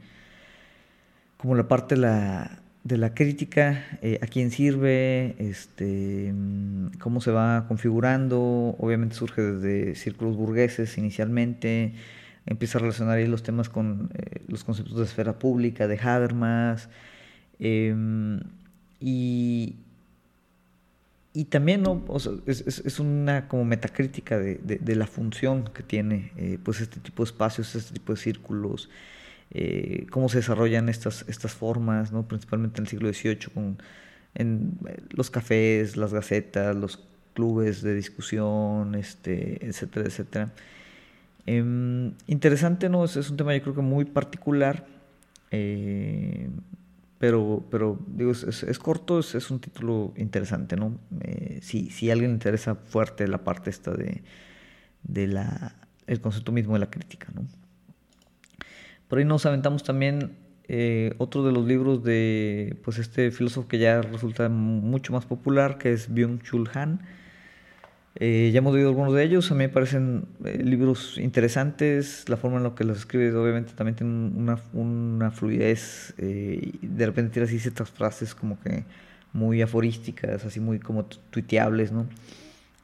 como 1.38 1.56
la 1.56 1.68
parte 1.68 1.96
de 1.96 2.02
la, 2.02 2.60
de 2.84 2.98
la 2.98 3.14
crítica, 3.14 3.86
eh, 4.02 4.20
a 4.22 4.28
quién 4.28 4.52
sirve, 4.52 5.36
este, 5.40 6.34
mm, 6.34 6.98
cómo 7.00 7.22
se 7.22 7.32
va 7.32 7.66
configurando, 7.68 8.76
obviamente 8.78 9.16
surge 9.16 9.42
desde 9.42 9.96
círculos 9.96 10.36
burgueses 10.36 10.98
inicialmente, 10.98 11.94
empieza 12.46 12.78
a 12.78 12.82
relacionar 12.82 13.18
ahí 13.18 13.28
los 13.28 13.44
temas 13.44 13.70
con 13.70 14.10
eh, 14.16 14.42
los 14.48 14.64
conceptos 14.64 14.98
de 14.98 15.04
esfera 15.06 15.40
pública, 15.40 15.88
de 15.88 16.00
Habermas, 16.00 16.90
em, 17.60 18.42
y, 19.00 19.76
y 21.34 21.46
también 21.46 21.84
¿no? 21.84 22.04
es, 22.48 23.00
una 23.00 23.48
como 23.48 23.64
metacrítica 23.64 24.40
de, 24.40 24.56
de, 24.56 24.96
la 24.96 25.06
función 25.06 25.66
que 25.74 25.84
tiene 25.84 26.32
eh, 26.38 26.58
pues 26.64 26.82
este 26.82 27.00
tipo 27.00 27.24
de 27.24 27.30
espacios, 27.30 27.76
este 27.76 27.94
tipo 27.94 28.14
de 28.14 28.20
círculos, 28.20 28.90
eh, 29.52 30.08
cómo 30.10 30.28
se 30.30 30.38
desarrollan 30.38 30.90
estas, 30.90 31.26
estas 31.28 31.54
formas, 31.54 32.12
¿no? 32.12 32.28
principalmente 32.28 32.80
en 32.82 32.86
el 32.86 32.90
siglo 32.90 33.14
XVIII, 33.14 33.54
con, 33.54 33.78
en 34.34 34.80
eh, 34.88 35.02
los 35.12 35.30
cafés, 35.30 35.98
las 35.98 36.14
gacetas, 36.14 36.76
los 36.76 37.00
clubes 37.36 37.84
de 37.84 37.94
discusión, 37.94 38.96
este, 38.96 39.66
etcétera, 39.66 40.08
etcétera. 40.08 40.52
Em, 41.46 42.14
interesante, 42.26 42.90
¿no? 42.90 43.06
Es, 43.06 43.16
es, 43.16 43.30
un 43.30 43.38
tema 43.38 43.56
yo 43.56 43.62
creo 43.62 43.76
que 43.76 43.82
muy 43.82 44.06
particular. 44.06 44.86
Pero, 47.20 47.66
pero 47.70 48.00
digo, 48.08 48.32
es, 48.32 48.64
es, 48.64 48.80
corto, 48.80 49.20
es, 49.20 49.52
un 49.52 49.60
título 49.60 50.14
interesante, 50.16 50.78
¿no? 50.78 50.98
Eh, 51.22 51.60
si, 51.62 51.90
si 51.90 52.10
alguien 52.10 52.32
interesa 52.32 52.76
fuerte 52.76 53.28
la 53.28 53.44
parte 53.44 53.70
esta 53.70 53.94
de, 53.94 54.24
de 55.04 55.28
la, 55.28 55.76
el 56.08 56.22
concepto 56.22 56.54
mismo 56.54 56.74
de 56.74 56.80
la 56.80 56.90
crítica, 56.90 57.28
¿no? 57.36 57.46
Por 59.10 59.20
ahí 59.20 59.26
nos 59.26 59.46
aventamos 59.46 59.84
también 59.84 60.38
eh, 60.72 61.14
otro 61.18 61.44
de 61.44 61.52
los 61.52 61.66
libros 61.66 62.04
de 62.04 62.78
pues 62.84 63.00
este 63.00 63.32
filósofo 63.32 63.68
que 63.68 63.80
ya 63.80 64.02
resulta 64.02 64.48
mucho 64.48 65.12
más 65.12 65.26
popular, 65.26 65.78
que 65.78 65.92
es 65.92 66.10
Byung-Chul 66.10 66.70
Han, 66.76 67.02
eh, 68.22 68.50
ya 68.52 68.58
hemos 68.58 68.74
leído 68.74 68.90
algunos 68.90 69.14
de 69.14 69.24
ellos, 69.24 69.50
a 69.50 69.54
mí 69.54 69.60
me 69.60 69.70
parecen 69.70 70.26
eh, 70.44 70.62
libros 70.62 71.18
interesantes, 71.18 72.28
la 72.28 72.36
forma 72.36 72.58
en 72.58 72.64
la 72.64 72.76
que 72.76 72.84
los 72.84 72.98
escribes 72.98 73.34
obviamente 73.34 73.72
también 73.74 73.96
tiene 73.96 74.12
una, 74.12 74.60
una 74.74 75.32
fluidez, 75.32 76.14
eh, 76.18 76.74
de 76.82 77.06
repente 77.06 77.32
tiene 77.32 77.48
así 77.48 77.60
ciertas 77.60 77.90
frases 77.90 78.36
como 78.36 78.60
que 78.60 78.84
muy 79.32 79.62
aforísticas, 79.62 80.44
así 80.44 80.60
muy 80.60 80.80
como 80.80 81.06
tuiteables, 81.06 81.94
¿no? 81.94 82.10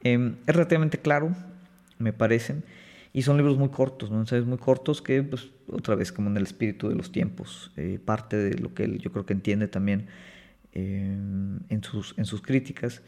Em, 0.02 0.36
es 0.46 0.54
relativamente 0.54 0.98
claro, 0.98 1.36
me 1.98 2.14
parecen, 2.14 2.64
y 3.12 3.20
son 3.20 3.36
libros 3.36 3.58
muy 3.58 3.68
cortos, 3.68 4.10
¿no? 4.10 4.20
Entonces, 4.20 4.46
muy 4.46 4.58
cortos 4.58 5.02
que, 5.02 5.22
pues, 5.22 5.50
otra 5.68 5.96
vez, 5.96 6.12
como 6.12 6.30
en 6.30 6.38
el 6.38 6.44
espíritu 6.44 6.88
de 6.88 6.94
los 6.94 7.12
tiempos, 7.12 7.72
parte 8.06 8.36
de 8.38 8.58
lo 8.58 8.72
que 8.72 8.84
él 8.84 8.98
yo 9.00 9.12
creo 9.12 9.26
que 9.26 9.34
entiende 9.34 9.68
también 9.68 10.06
em, 10.72 11.58
en, 11.68 11.82
sus, 11.82 12.14
en 12.16 12.24
sus 12.24 12.40
críticas. 12.40 13.02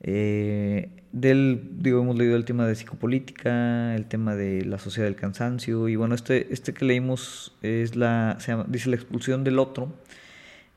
Eh, 0.00 0.90
del, 1.12 1.62
digo, 1.78 2.02
hemos 2.02 2.16
leído 2.16 2.36
el 2.36 2.44
tema 2.44 2.66
de 2.66 2.74
psicopolítica, 2.74 3.94
el 3.94 4.06
tema 4.06 4.36
de 4.36 4.64
la 4.64 4.78
sociedad 4.78 5.06
del 5.06 5.16
cansancio, 5.16 5.88
y 5.88 5.96
bueno, 5.96 6.14
este, 6.14 6.52
este 6.52 6.74
que 6.74 6.84
leímos 6.84 7.56
es 7.62 7.96
la, 7.96 8.36
se 8.40 8.56
dice 8.68 8.90
la 8.90 8.96
expulsión 8.96 9.42
del 9.42 9.58
otro, 9.58 9.92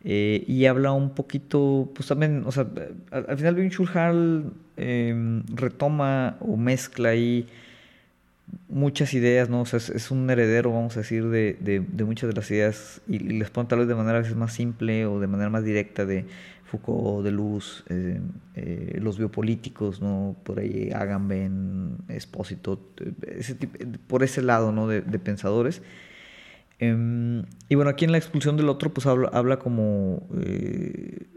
eh, 0.04 0.44
y 0.48 0.66
habla 0.66 0.94
un 0.94 1.14
poquito, 1.14 1.92
pues 1.94 2.08
también, 2.08 2.44
o 2.46 2.52
sea, 2.52 2.68
al, 3.12 3.38
final 3.38 3.56
Byung 3.56 4.54
em, 4.78 5.44
retoma 5.54 6.38
o 6.40 6.58
mezcla 6.58 7.10
ahí 7.10 7.48
muchas 8.70 9.14
ideas, 9.14 9.50
¿no? 9.50 9.62
O 9.62 9.66
sea, 9.66 9.78
es, 9.78 10.12
un 10.12 10.30
heredero, 10.30 10.72
vamos 10.72 10.98
a 10.98 11.02
decir, 11.02 11.28
de, 11.28 11.56
de, 11.60 12.04
muchas 12.04 12.30
de 12.30 12.36
las 12.36 12.50
ideas, 12.52 13.02
y, 13.08 13.18
y 13.18 13.38
les 13.40 13.50
pone 13.50 13.70
tal 13.70 13.80
vez 13.80 13.88
de 13.88 13.96
manera 13.96 14.18
a 14.18 14.22
veces 14.22 14.36
más 14.36 14.54
simple 14.54 15.06
o 15.06 15.20
de 15.20 15.28
manera 15.28 15.50
más 15.50 15.64
directa 15.64 16.06
de 16.06 16.26
Foucault, 16.72 17.24
Deleuze, 17.26 17.84
eh, 17.90 18.22
eh, 18.56 18.98
los 19.02 19.18
biopolíticos, 19.18 20.02
¿no? 20.02 20.38
Por 20.44 20.60
ahí 20.60 20.90
Agamben, 20.96 21.98
Espósito, 22.08 22.80
ese 23.28 23.56
por 24.08 24.24
ese 24.24 24.42
lado, 24.42 24.72
¿no? 24.72 24.88
De, 24.88 25.02
pensadores. 25.20 25.82
Em, 26.80 27.44
y 27.68 27.76
bueno, 27.76 27.92
aquí 27.92 28.06
en 28.06 28.14
la 28.14 28.18
expulsión 28.18 28.56
del 28.56 28.70
otro, 28.70 28.94
pues 28.94 29.06
habla, 29.06 29.60
como... 29.60 30.26
Eh, 30.40 31.28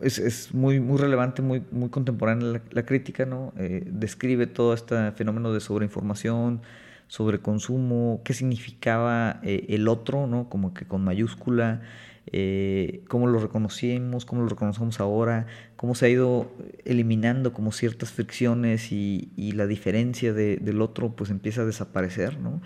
es, 0.00 0.52
muy, 0.54 0.80
relevante, 0.96 1.42
muy, 1.42 1.62
contemporánea 1.90 2.62
la, 2.70 2.86
crítica, 2.86 3.26
¿no? 3.26 3.52
describe 3.56 4.46
todo 4.46 4.72
este 4.72 5.12
fenómeno 5.12 5.52
de 5.52 5.60
sobreinformación, 5.60 6.62
sobreconsumo, 7.06 8.22
qué 8.24 8.32
significaba 8.32 9.40
el 9.42 9.88
otro, 9.88 10.26
¿no? 10.26 10.48
Como 10.48 10.72
que 10.72 10.86
con 10.86 11.04
mayúscula, 11.04 11.82
eh, 12.26 13.02
cómo 13.08 13.26
lo 13.26 13.40
reconocimos, 13.40 14.24
cómo 14.24 14.42
lo 14.42 14.48
reconocemos 14.48 15.00
ahora, 15.00 15.46
cómo 15.76 15.94
se 15.94 16.06
ha 16.06 16.08
ido 16.08 16.50
eliminando 16.84 17.52
como 17.52 17.72
ciertas 17.72 18.12
fricciones 18.12 18.92
y, 18.92 19.52
la 19.54 19.66
diferencia 19.66 20.32
del 20.32 20.80
otro 20.80 21.10
pues 21.10 21.30
empieza 21.30 21.62
a 21.62 21.64
desaparecer, 21.64 22.38
¿no? 22.38 22.60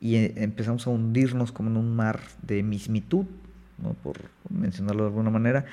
Y 0.00 0.16
eh, 0.16 0.34
empezamos 0.36 0.86
a 0.86 0.90
hundirnos 0.90 1.52
como 1.52 1.70
en 1.70 1.76
un 1.76 1.96
mar 1.96 2.20
de 2.42 2.62
mismitud, 2.62 3.26
¿no? 3.82 3.94
por 3.94 4.18
mencionarlo 4.50 5.04
de 5.04 5.08
alguna 5.08 5.30
manera, 5.30 5.64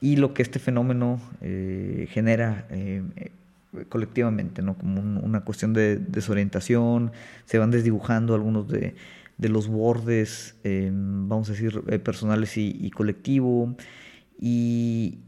y 0.00 0.16
lo 0.16 0.34
que 0.34 0.42
este 0.42 0.58
fenómeno 0.58 1.20
eh, 1.40 2.08
genera 2.10 2.66
colectivamente, 3.88 4.60
¿no? 4.60 4.76
Como 4.76 5.00
una 5.00 5.40
cuestión 5.40 5.72
de 5.72 5.96
desorientación, 5.96 7.12
se 7.46 7.58
van 7.58 7.70
desdibujando 7.70 8.34
algunos 8.34 8.68
de 8.68 8.94
de 9.38 9.48
los 9.48 9.68
bordes, 9.68 10.54
em, 10.64 11.28
vamos 11.28 11.48
a 11.48 11.52
decir, 11.52 11.82
eh, 11.88 11.98
personales 11.98 12.56
y, 12.56 12.90
colectivo. 12.90 13.74
Y, 14.38 15.18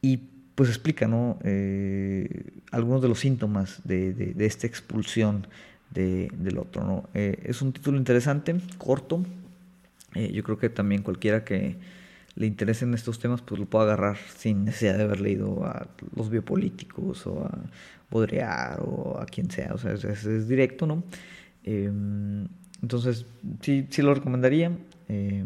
y, 0.00 0.28
pues 0.54 0.68
explica 0.68 1.08
¿no? 1.08 1.38
Eh, 1.44 2.60
algunos 2.70 3.00
de 3.00 3.08
los 3.08 3.18
síntomas 3.20 3.80
de, 3.84 4.34
esta 4.38 4.66
expulsión 4.66 5.46
del 5.90 6.58
otro. 6.58 6.84
¿no? 6.84 7.08
Eh, 7.14 7.42
es 7.44 7.62
un 7.62 7.72
título 7.72 7.98
interesante, 7.98 8.54
corto. 8.78 9.24
yo 10.14 10.42
creo 10.42 10.58
que 10.58 10.68
también 10.68 11.02
cualquiera 11.02 11.44
que 11.44 11.76
le 12.34 12.46
interesen 12.46 12.94
estos 12.94 13.18
temas, 13.18 13.42
pues 13.42 13.60
lo 13.60 13.66
puede 13.66 13.84
agarrar 13.84 14.16
sin 14.36 14.64
necesidad 14.64 14.96
de 14.96 15.04
haber 15.04 15.20
leído 15.20 15.64
a 15.66 15.86
los 16.14 16.30
biopolíticos 16.30 17.26
o 17.26 17.44
a 17.44 17.58
Baudrillard 18.10 18.80
o 18.80 19.18
a 19.20 19.26
quien 19.26 19.50
sea. 19.50 19.74
O 19.74 19.78
sea, 19.78 19.92
es, 19.92 20.04
es 20.04 20.48
directo, 20.48 20.86
¿no? 20.86 21.02
Entonces, 22.82 23.26
sí, 23.60 23.86
sí 23.90 24.02
lo 24.02 24.14
recomendaría. 24.14 24.72
Eh, 25.08 25.44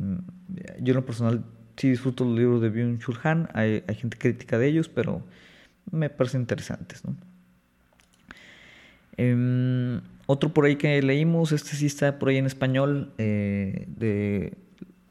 yo 0.80 0.92
en 0.92 0.96
lo 0.96 1.04
personal 1.04 1.44
sí 1.76 1.90
disfruto 1.90 2.24
los 2.24 2.38
libros 2.38 2.62
de 2.62 2.72
Byung-Chul 2.72 3.18
Han. 3.22 3.48
Hay, 3.52 3.84
hay, 3.86 3.94
gente 3.94 4.16
crítica 4.16 4.58
de 4.58 4.68
ellos, 4.68 4.88
pero 4.88 5.22
me 5.90 6.10
parecen 6.10 6.40
interesantes. 6.40 7.04
¿no? 7.04 7.16
Em, 9.16 10.00
otro 10.26 10.52
por 10.52 10.64
ahí 10.64 10.76
que 10.76 11.00
leímos, 11.02 11.52
este 11.52 11.76
sí 11.76 11.86
está 11.86 12.18
por 12.18 12.28
ahí 12.28 12.36
en 12.36 12.46
español, 12.46 13.12
eh, 13.18 13.86
de 13.88 14.54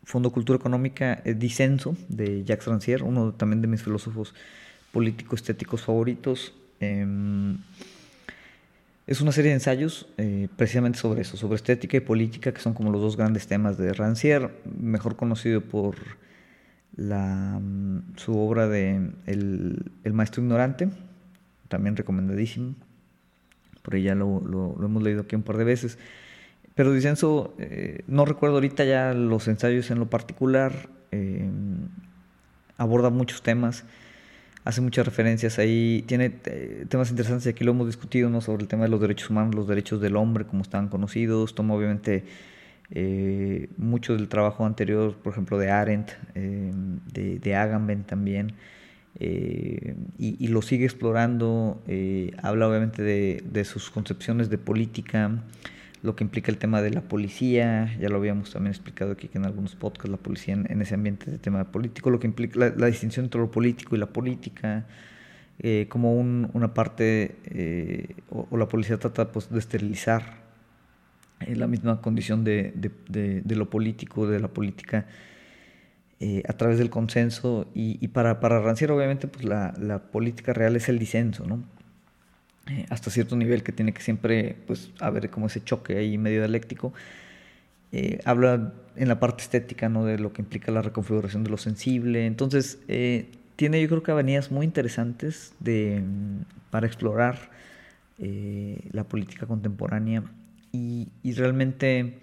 Fondo 0.04 0.32
Cultura 0.32 0.58
Económica, 0.58 1.22
eh, 1.26 1.34
Disenso, 1.34 1.96
de 2.10 2.44
Jacques 2.44 2.68
Rancière, 2.68 3.04
uno 3.04 3.34
también 3.34 3.62
de 3.62 3.68
mis 3.68 3.84
filósofos 3.84 4.34
político-estéticos 4.92 5.82
favoritos. 5.82 6.54
Em, 6.80 7.58
es 9.08 9.22
una 9.22 9.32
serie 9.32 9.50
de 9.50 9.56
ensayos 9.56 10.08
eh, 10.18 10.48
precisamente 10.56 10.98
sobre 10.98 11.22
eso, 11.22 11.38
sobre 11.38 11.56
estética 11.56 11.98
y 11.98 12.00
política, 12.00 12.52
que 12.52 12.60
son 12.60 12.74
como 12.74 12.92
los 12.92 13.02
dos 13.02 13.18
grandes 13.18 13.46
temas 13.48 13.78
de 13.78 13.94
Rancière, 13.94 14.50
mejor 14.80 15.16
conocido 15.16 15.62
por 15.62 15.96
la, 16.96 17.60
mm, 17.62 18.16
su 18.16 18.38
obra 18.38 18.68
de 18.68 19.12
el, 19.28 20.14
Maestro 20.14 20.42
Ignorante, 20.42 20.90
también 21.68 21.96
recomendadísimo. 21.96 22.74
Por 23.84 23.94
ahí 23.94 24.04
ya 24.04 24.16
lo, 24.16 24.76
hemos 24.84 25.04
leído 25.04 25.22
aquí 25.22 25.36
un 25.36 25.44
par 25.44 25.58
de 25.58 25.66
veces. 25.66 26.00
Pero 26.74 26.92
Dicenso, 26.92 27.54
eh, 27.60 28.04
no 28.08 28.26
recuerdo 28.26 28.56
ahorita 28.56 28.86
ya 28.86 29.14
los 29.14 29.48
ensayos 29.48 29.92
en 29.92 30.00
lo 30.00 30.10
particular, 30.10 30.90
eh, 31.12 31.48
aborda 32.78 33.12
muchos 33.12 33.44
temas 33.44 33.86
hace 34.66 34.82
muchas 34.82 35.06
referencias 35.06 35.60
ahí, 35.60 36.04
tiene 36.08 36.34
eh, 36.46 36.86
temas 36.90 37.12
interesantes 37.12 37.46
y 37.46 37.50
aquí 37.50 37.64
lo 37.64 37.72
hemos 37.72 37.86
discutido 37.86 38.30
¿no? 38.32 38.42
sobre 38.42 38.64
el 38.64 38.68
tema 38.68 38.84
de 38.84 38.90
los 38.90 39.00
derechos 39.00 39.30
humanos, 39.30 39.54
los 39.54 39.68
derechos 39.68 40.02
del 40.02 40.16
hombre, 40.16 40.46
como 40.46 40.64
estaban 40.64 40.90
conocidos, 40.90 41.54
toma 41.54 41.76
obviamente 41.76 42.24
eh, 42.90 43.70
mucho 43.78 44.16
del 44.18 44.28
trabajo 44.28 44.66
anterior, 44.66 45.16
por 45.16 45.34
ejemplo, 45.34 45.60
de 45.60 45.70
Arendt, 45.70 46.12
eh, 46.34 46.72
de, 47.14 47.38
de, 47.40 47.56
Agamben 47.56 48.04
también, 48.04 48.54
y, 49.18 49.96
y, 50.18 50.48
lo 50.50 50.62
sigue 50.62 50.84
explorando, 50.84 51.82
habla 52.44 52.68
obviamente 52.68 53.02
de, 53.02 53.42
de 53.50 53.64
sus 53.64 53.90
concepciones 53.90 54.50
de 54.50 54.58
política, 54.58 55.42
lo 56.06 56.16
que 56.16 56.24
implica 56.24 56.52
el 56.52 56.58
tema 56.58 56.82
de 56.82 56.92
la 56.92 57.02
policía, 57.02 57.96
ya 58.00 58.10
lo 58.10 58.18
habíamos 58.18 58.52
también 58.52 58.72
explicado 58.72 59.12
aquí 59.12 59.28
que 59.28 59.38
en 59.38 59.46
algunos 59.46 59.76
podcasts, 59.76 60.10
la 60.10 60.18
policía 60.18 60.54
en, 60.54 60.82
ese 60.82 60.94
ambiente 60.94 61.30
de 61.32 61.38
tema 61.38 61.64
político, 61.72 62.10
lo 62.10 62.20
que 62.20 62.28
implica 62.28 62.72
la, 62.76 62.86
distinción 62.88 63.26
entre 63.26 63.42
lo 63.42 63.52
político 63.52 63.96
y 63.96 64.00
la 64.00 64.06
política, 64.06 64.86
eh, 65.60 65.88
como 65.90 66.14
una 66.14 66.74
parte, 66.74 67.38
eh, 67.46 68.16
o, 68.30 68.56
la 68.58 68.68
policía 68.68 68.98
trata 68.98 69.32
pues, 69.32 69.50
de 69.50 69.60
esterilizar 69.60 70.24
eh, 71.42 71.56
la 71.56 71.68
misma 71.68 72.02
condición 72.02 72.44
de, 72.44 72.74
lo 73.48 73.70
político, 73.70 74.28
de 74.28 74.40
la 74.40 74.48
política, 74.48 75.08
a 76.48 76.54
través 76.54 76.80
del 76.80 76.90
consenso, 76.90 77.68
y, 77.76 78.08
para, 78.08 78.40
para 78.40 78.60
obviamente 78.60 79.28
pues 79.28 79.46
la 79.46 80.02
política 80.12 80.54
real 80.54 80.76
es 80.76 80.90
el 80.90 80.98
disenso, 80.98 81.46
¿no? 81.46 81.75
Eh, 82.68 82.86
hasta 82.90 83.12
cierto 83.12 83.36
nivel 83.36 83.62
que 83.62 83.72
tiene 83.72 83.94
que 83.94 84.02
siempre 84.02 84.56
pues 84.66 84.92
haber 85.00 85.30
como 85.30 85.48
ese 85.48 85.64
choque 85.64 85.98
ahí 85.98 86.18
medio 86.18 86.40
dialéctico. 86.40 86.94
Eh, 87.92 88.20
habla 88.26 88.74
en 88.96 89.08
la 89.08 89.20
parte 89.20 89.44
estética 89.44 89.88
¿no? 89.88 90.06
de 90.06 90.18
lo 90.18 90.34
que 90.34 90.42
implica 90.42 90.72
la 90.72 90.82
reconfiguración 90.82 91.44
de 91.44 91.50
lo 91.50 91.58
sensible. 91.58 92.26
Entonces, 92.26 92.80
eh, 92.88 93.30
tiene 93.56 93.82
yo 93.82 93.88
creo 93.88 94.04
que 94.04 94.12
avenidas 94.12 94.52
muy 94.52 94.66
interesantes 94.66 95.54
de, 95.60 96.04
para 96.72 96.88
explorar 96.88 97.52
eh, 98.20 98.80
la 98.92 99.06
política 99.06 99.46
contemporánea 99.46 100.24
y, 100.72 101.08
realmente 101.36 102.20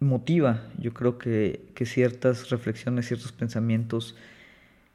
motiva, 0.00 0.62
yo 0.78 0.94
creo 0.94 1.18
que, 1.18 1.60
que, 1.74 1.84
ciertas 1.84 2.48
reflexiones, 2.48 3.06
ciertos 3.06 3.32
pensamientos 3.32 4.16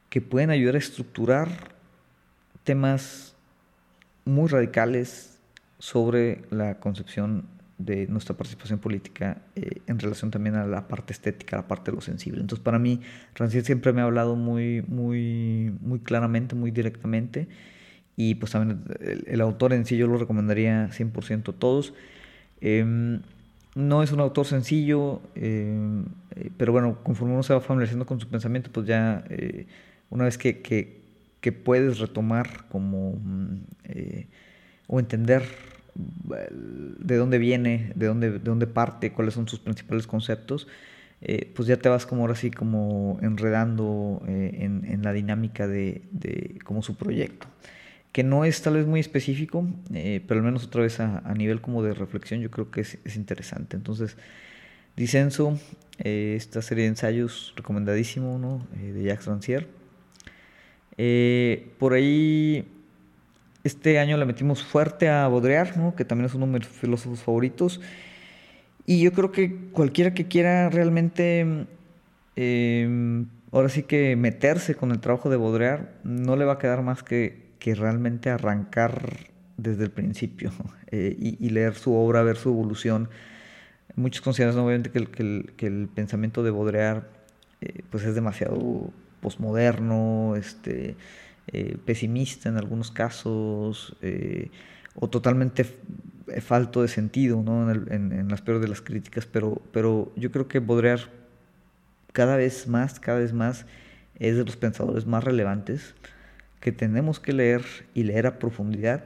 que 0.10 0.20
pueden 0.20 0.50
ayudar 0.50 0.76
a 0.76 0.80
estructurar 0.80 1.50
temas 2.64 3.36
muy 4.28 4.48
radicales 4.48 5.40
sobre 5.80 6.44
la 6.52 6.80
concepción 6.80 7.46
de 7.78 8.08
nuestra 8.08 8.36
participación 8.36 8.80
política 8.80 9.42
eh, 9.56 9.82
en 9.86 10.00
relación 10.00 10.32
también 10.32 10.56
a 10.56 10.66
la 10.66 10.88
parte 10.88 11.14
estética, 11.14 11.58
a 11.58 11.62
la 11.62 11.68
parte 11.68 11.92
de 11.92 11.96
lo 11.96 12.02
sensible. 12.02 12.42
Entonces, 12.42 12.64
para 12.64 12.80
mí, 12.80 13.02
Rancière 13.36 13.64
siempre 13.64 13.94
me 13.94 14.02
ha 14.02 14.06
hablado 14.06 14.36
muy, 14.36 14.84
muy, 14.88 15.74
muy 15.82 16.00
claramente, 16.00 16.56
muy 16.56 16.72
directamente, 16.72 17.48
y 18.16 18.36
pues 18.36 18.52
también 18.52 18.84
el, 19.28 19.42
autor 19.42 19.74
en 19.74 19.86
sí 19.86 19.96
yo 19.96 20.08
lo 20.08 20.18
recomendaría 20.18 20.90
100% 20.90 21.50
a 21.50 21.54
todos. 21.54 21.94
Em, 22.62 23.22
no 23.76 24.02
es 24.02 24.12
un 24.12 24.20
autor 24.22 24.48
sencillo, 24.48 25.22
em, 25.36 26.06
eh, 26.36 26.50
pero 26.58 26.72
bueno, 26.72 26.98
conforme 27.04 27.34
uno 27.36 27.44
se 27.44 27.54
va 27.54 27.62
familiarizando 27.62 28.08
con 28.08 28.20
su 28.20 28.28
pensamiento, 28.28 28.72
pues 28.74 28.88
ya 28.88 29.24
eh, 29.30 29.68
una 30.10 30.24
vez 30.24 30.38
que, 30.40 30.62
que, 30.62 31.07
que, 31.48 31.52
puedes 31.52 32.00
retomar 32.00 32.68
como 32.70 33.14
mm, 33.14 33.62
o 34.88 35.00
entender 35.00 35.44
de 37.00 37.16
dónde 37.16 37.38
viene, 37.38 37.92
de 37.96 38.08
dónde, 38.08 38.32
de 38.32 38.40
dónde 38.40 38.68
parte, 38.68 39.12
cuáles 39.12 39.34
son 39.34 39.48
sus 39.48 39.60
principales 39.60 40.08
conceptos, 40.08 40.68
eh, 41.22 41.52
pues 41.56 41.68
ya 41.68 41.78
te 41.78 41.90
vas 41.90 42.06
como 42.06 42.22
ahora 42.22 42.36
sí 42.36 42.52
como 42.52 43.18
enredando 43.22 44.22
eh, 44.28 44.58
en, 44.62 45.02
la 45.02 45.14
dinámica 45.14 45.68
de, 45.68 46.02
como 46.64 46.84
su 46.84 46.96
proyecto. 46.96 47.48
Que 48.12 48.24
no 48.24 48.46
es 48.46 48.62
tal 48.62 48.76
vez 48.76 48.86
muy 48.86 49.00
específico, 49.00 49.66
eh, 49.94 50.24
pero 50.28 50.40
al 50.40 50.46
menos 50.46 50.66
otra 50.66 50.82
vez 50.82 51.00
a, 51.00 51.34
nivel 51.36 51.62
como 51.62 51.84
de 51.84 51.94
reflexión 51.94 52.42
yo 52.42 52.52
creo 52.52 52.72
que 52.72 52.82
es, 52.82 53.16
interesante. 53.16 53.76
Entonces, 53.76 54.18
Disenso, 54.96 55.60
esta 56.00 56.62
serie 56.62 56.84
de 56.84 56.90
ensayos 56.90 57.54
recomendadísimo, 57.56 58.40
¿no? 58.40 58.66
de 58.76 59.04
Jacques 59.04 59.28
Rancière. 59.28 59.77
Por 61.78 61.94
ahí 61.94 62.66
este 63.68 64.00
año 64.00 64.18
le 64.18 64.26
metimos 64.26 64.64
fuerte 64.64 65.10
a 65.10 65.28
Baudrillard, 65.28 65.76
¿no? 65.76 65.96
que 65.96 66.06
también 66.06 66.26
es 66.26 66.34
uno 66.34 66.48
de 66.48 66.54
mis 66.54 66.68
filósofos 66.68 67.22
favoritos. 67.22 67.82
Y 68.86 69.02
yo 69.02 69.12
creo 69.12 69.32
que 69.32 69.70
cualquiera 69.72 70.14
que 70.14 70.28
quiera 70.28 70.70
realmente, 70.70 71.68
em, 72.36 73.28
ahora 73.52 73.70
sí 73.70 73.84
que 73.84 74.16
meterse 74.16 74.76
con 74.76 74.92
el 74.92 75.00
trabajo 75.00 75.30
de 75.30 75.38
Baudrillard, 75.38 75.88
no 76.04 76.36
le 76.38 76.46
va 76.46 76.54
a 76.54 76.58
quedar 76.58 76.82
más 76.82 77.04
que, 77.04 77.48
que 77.60 77.76
realmente 77.76 78.30
arrancar 78.30 79.28
desde 79.58 79.84
el 79.84 79.92
principio 79.92 80.52
eh, 80.92 81.16
y, 81.20 81.50
leer 81.50 81.76
su 81.76 81.94
obra, 81.94 82.24
ver 82.24 82.38
su 82.38 82.50
evolución. 82.50 83.10
Muchos 83.96 84.22
consideran 84.22 84.58
obviamente 84.58 84.92
que 84.92 85.00
el, 85.00 85.10
que 85.10 85.24
el, 85.24 85.52
que 85.58 85.68
el 85.68 85.90
pensamiento 85.94 86.44
de 86.44 86.52
Baudrillard 86.52 87.04
eh, 87.62 87.82
pues 87.90 88.04
es 88.06 88.16
demasiado 88.16 88.94
posmoderno, 89.22 90.36
este, 90.36 90.96
eh, 91.48 91.78
pesimista 91.86 92.50
en 92.50 92.58
algunos 92.58 92.92
casos 92.92 93.96
eh, 94.02 94.50
o 94.96 95.10
totalmente 95.10 95.66
falto 96.42 96.82
de 96.82 96.90
sentido 96.90 97.42
¿no? 97.42 97.72
en, 97.72 98.28
las 98.28 98.42
peores 98.42 98.62
de 98.62 98.68
las 98.68 98.82
críticas, 98.82 99.26
pero, 99.26 99.62
pero 99.72 100.12
yo 100.16 100.32
creo 100.32 100.48
que 100.48 100.60
Baudrillard 100.60 101.10
cada 102.12 102.36
vez 102.36 102.68
más, 102.68 103.00
cada 103.00 103.20
vez 103.20 103.32
más 103.32 103.66
es 104.20 104.36
de 104.36 104.44
los 104.44 104.58
pensadores 104.58 105.06
más 105.06 105.24
relevantes 105.24 105.96
que 106.60 106.72
tenemos 106.72 107.20
que 107.20 107.34
leer 107.34 107.64
y 107.94 108.04
leer 108.04 108.28
a 108.28 108.40
profundidad 108.40 109.06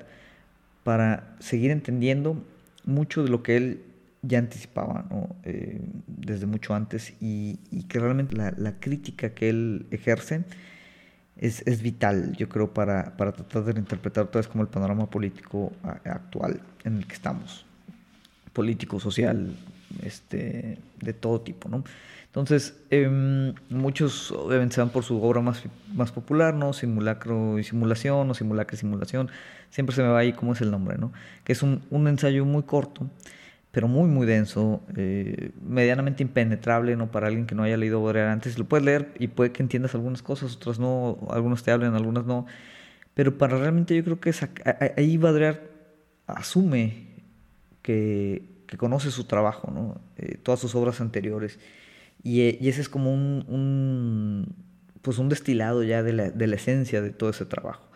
para 0.84 1.36
seguir 1.39 1.71
entendiendo 1.71 2.43
mucho 2.86 3.24
de 3.24 3.30
lo 3.30 3.43
que 3.43 3.58
él 3.58 3.84
ya 4.22 4.40
anticipaba 4.40 5.06
eh, 5.44 5.82
desde 6.08 6.46
mucho 6.46 6.76
antes 6.76 7.14
y, 7.20 7.58
que 7.90 8.00
realmente 8.00 8.36
la, 8.36 8.54
la, 8.58 8.80
crítica 8.80 9.34
que 9.34 9.50
él 9.50 9.88
ejerce 9.92 10.44
es, 11.38 11.64
es 11.66 11.82
vital, 11.82 12.36
yo 12.38 12.48
creo, 12.48 12.74
para, 12.74 13.18
para 13.18 13.32
tratar 13.32 13.64
de 13.64 13.80
interpretar 13.80 14.26
otra 14.26 14.40
vez 14.40 14.48
como 14.48 14.64
el 14.64 14.70
panorama 14.70 15.10
político 15.10 15.74
actual 15.84 16.62
en 16.84 16.98
el 16.98 17.08
que 17.08 17.16
estamos. 17.16 17.66
Político, 18.54 19.00
social, 19.00 19.56
este, 20.04 20.78
de 21.02 21.14
todo 21.14 21.42
tipo, 21.42 21.68
¿no? 21.70 21.84
Entonces, 22.26 22.76
eh, 22.92 23.54
muchos 23.70 24.32
obviamente 24.32 24.76
se 24.76 24.82
van 24.82 24.90
por 24.90 25.04
su 25.04 25.22
obra 25.22 25.42
más, 25.42 25.64
más 25.94 26.12
popular, 26.12 26.54
¿no? 26.54 26.72
Simulacro 26.72 27.60
y 27.60 27.64
simulación, 27.64 28.30
o 28.30 28.34
simulacro 28.34 28.76
y 28.76 28.80
simulación. 28.80 29.30
Siempre 29.70 29.96
se 29.96 30.02
me 30.02 30.10
va 30.10 30.20
ahí 30.20 30.32
cómo 30.32 30.54
es 30.54 30.62
el 30.62 30.72
nombre, 30.72 30.98
¿no? 30.98 31.12
Que 31.44 31.52
es 31.52 31.62
un, 31.62 31.82
un 31.90 32.08
ensayo 32.08 32.46
muy 32.46 32.64
corto 32.64 33.10
pero 33.72 33.88
muy, 33.88 34.10
muy 34.10 34.28
denso, 34.28 34.82
eh, 34.98 35.52
medianamente 35.62 36.24
impenetrable, 36.24 36.96
¿no? 36.98 37.10
Para 37.10 37.28
alguien 37.28 37.46
que 37.48 37.56
no 37.56 37.64
haya 37.64 37.78
leído 37.78 38.02
Baudrillard 38.02 38.32
antes. 38.32 38.60
Lo 38.60 38.66
puedes 38.66 38.86
leer 38.86 39.14
y 39.18 39.30
puede 39.30 39.54
que 39.54 39.64
entiendas 39.64 39.96
algunas 39.96 40.22
cosas, 40.22 40.58
otras 40.58 40.78
no, 40.78 41.18
algunos 41.30 41.64
te 41.64 41.72
hablen, 41.72 41.96
algunas 41.96 42.26
no. 42.26 42.46
Pero 43.14 43.38
para 43.38 43.58
realmente 43.58 43.96
yo 43.96 44.04
creo 44.04 44.20
que 44.20 44.34
ahí 44.98 45.18
Baudrillard 45.18 45.60
asume 46.28 47.08
que, 47.82 48.64
que, 48.68 48.78
conoce 48.78 49.12
su 49.12 49.24
trabajo, 49.26 49.72
¿no? 49.72 50.02
Eh, 50.18 50.38
todas 50.38 50.60
sus 50.60 50.76
obras 50.76 51.00
anteriores. 51.02 51.60
Y, 52.24 52.42
y, 52.64 52.70
ese 52.70 52.82
es 52.82 52.90
como 52.90 53.14
un, 53.14 53.46
un, 53.48 54.56
pues 55.02 55.18
un 55.18 55.30
destilado 55.30 55.84
ya 55.84 56.04
de 56.04 56.14
la, 56.14 56.30
de 56.30 56.48
la 56.48 56.56
esencia 56.56 57.02
de 57.02 57.12
todo 57.12 57.30
ese 57.30 57.46
trabajo. 57.46 57.91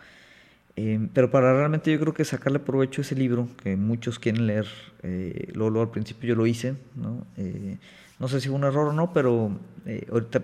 Em, 0.76 1.08
pero 1.08 1.30
para 1.30 1.54
realmente 1.54 1.90
yo 1.90 1.98
creo 1.98 2.12
que 2.12 2.24
sacarle 2.24 2.58
provecho 2.58 3.00
a 3.00 3.02
ese 3.02 3.14
libro, 3.14 3.48
que 3.62 3.76
muchos 3.76 4.18
quieren 4.18 4.46
leer, 4.46 4.66
eh, 5.02 5.50
luego, 5.54 5.80
al 5.80 5.90
principio 5.90 6.28
yo 6.28 6.34
lo 6.34 6.46
hice, 6.46 6.74
¿no? 6.94 7.26
Eh, 7.38 7.78
no 8.18 8.28
sé 8.28 8.40
si 8.40 8.48
fue 8.48 8.56
un 8.56 8.64
error 8.64 8.88
o 8.88 8.92
no, 8.92 9.12
pero 9.12 9.50
eh, 9.86 10.06
ahorita 10.10 10.42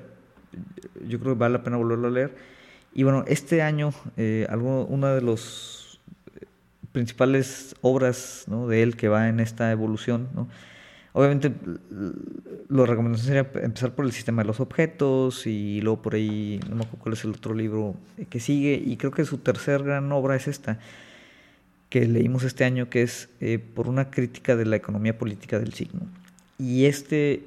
yo 1.06 1.20
creo 1.20 1.34
que 1.34 1.38
vale 1.38 1.54
la 1.54 1.62
pena 1.62 1.76
volverlo 1.76 2.08
a 2.08 2.10
leer. 2.10 2.34
Y 2.94 3.02
bueno, 3.02 3.24
este 3.26 3.62
año, 3.62 3.92
eh, 4.16 4.46
algo, 4.50 4.84
una 4.86 5.14
de 5.14 5.22
las 5.22 6.00
principales 6.92 7.74
obras 7.80 8.44
¿no? 8.46 8.68
de 8.68 8.82
él 8.82 8.96
que 8.96 9.08
va 9.08 9.28
en 9.28 9.40
esta 9.40 9.70
evolución, 9.70 10.28
¿no? 10.34 10.48
Obviamente, 11.14 11.52
la 12.68 12.86
recomendación 12.86 13.26
sería 13.26 13.62
empezar 13.62 13.94
por 13.94 14.06
el 14.06 14.12
sistema 14.12 14.42
de 14.42 14.46
los 14.46 14.60
objetos 14.60 15.46
y 15.46 15.82
luego 15.82 16.00
por 16.00 16.14
ahí, 16.14 16.58
no 16.70 16.76
me 16.76 16.82
acuerdo 16.82 17.02
cuál 17.02 17.12
es 17.12 17.24
el 17.24 17.30
otro 17.32 17.54
libro 17.54 17.96
que 18.30 18.40
sigue, 18.40 18.82
y 18.82 18.96
creo 18.96 19.10
que 19.10 19.24
su 19.26 19.38
tercer 19.38 19.82
gran 19.82 20.10
obra 20.10 20.36
es 20.36 20.48
esta, 20.48 20.78
que 21.90 22.06
leímos 22.06 22.44
este 22.44 22.64
año, 22.64 22.88
que 22.88 23.02
es 23.02 23.28
eh, 23.40 23.58
por 23.58 23.88
una 23.88 24.10
crítica 24.10 24.56
de 24.56 24.64
la 24.64 24.76
economía 24.76 25.18
política 25.18 25.58
del 25.58 25.74
signo. 25.74 26.00
Y 26.58 26.86
este, 26.86 27.42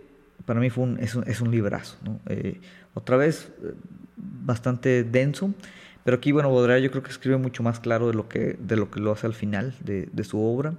para 0.45 0.59
mí, 0.59 0.69
fue 0.69 0.83
un, 0.83 0.99
es, 0.99 1.15
un, 1.15 1.27
es 1.27 1.41
un 1.41 1.49
librazo. 1.49 1.97
Eh, 2.27 2.59
otra 2.93 3.17
vez, 3.17 3.49
eh, 3.63 3.73
bastante 4.15 5.03
denso, 5.03 5.55
pero 6.03 6.17
aquí, 6.17 6.31
bueno, 6.31 6.53
Baudrillard 6.53 6.83
yo 6.83 6.91
creo 6.91 7.01
que 7.01 7.09
escribe 7.09 7.37
mucho 7.37 7.63
más 7.63 7.79
claro 7.79 8.05
de 8.05 8.13
lo 8.13 8.29
que, 8.29 8.55
de 8.59 8.75
lo, 8.75 8.91
que 8.91 8.99
lo 8.99 9.11
hace 9.11 9.25
al 9.25 9.33
final 9.33 9.73
de, 9.83 10.07
de 10.13 10.23
su 10.23 10.39
obra. 10.39 10.75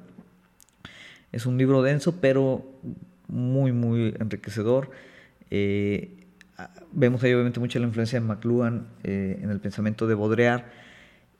Es 1.37 1.44
un 1.44 1.59
libro 1.59 1.83
denso, 1.83 2.18
pero 2.18 2.64
muy, 3.29 3.70
muy 3.70 4.14
enriquecedor. 4.18 4.90
Eh, 5.51 6.25
vemos 6.92 7.22
ahí 7.22 7.35
obviamente 7.35 7.61
mucha 7.61 7.79
la 7.79 7.85
influencia 7.85 8.18
de 8.18 8.25
McLuhan 8.25 8.87
eh, 9.05 9.38
en 9.42 9.51
el 9.51 9.61
pensamiento 9.61 10.07
de 10.07 10.14
Baudrillard 10.14 10.64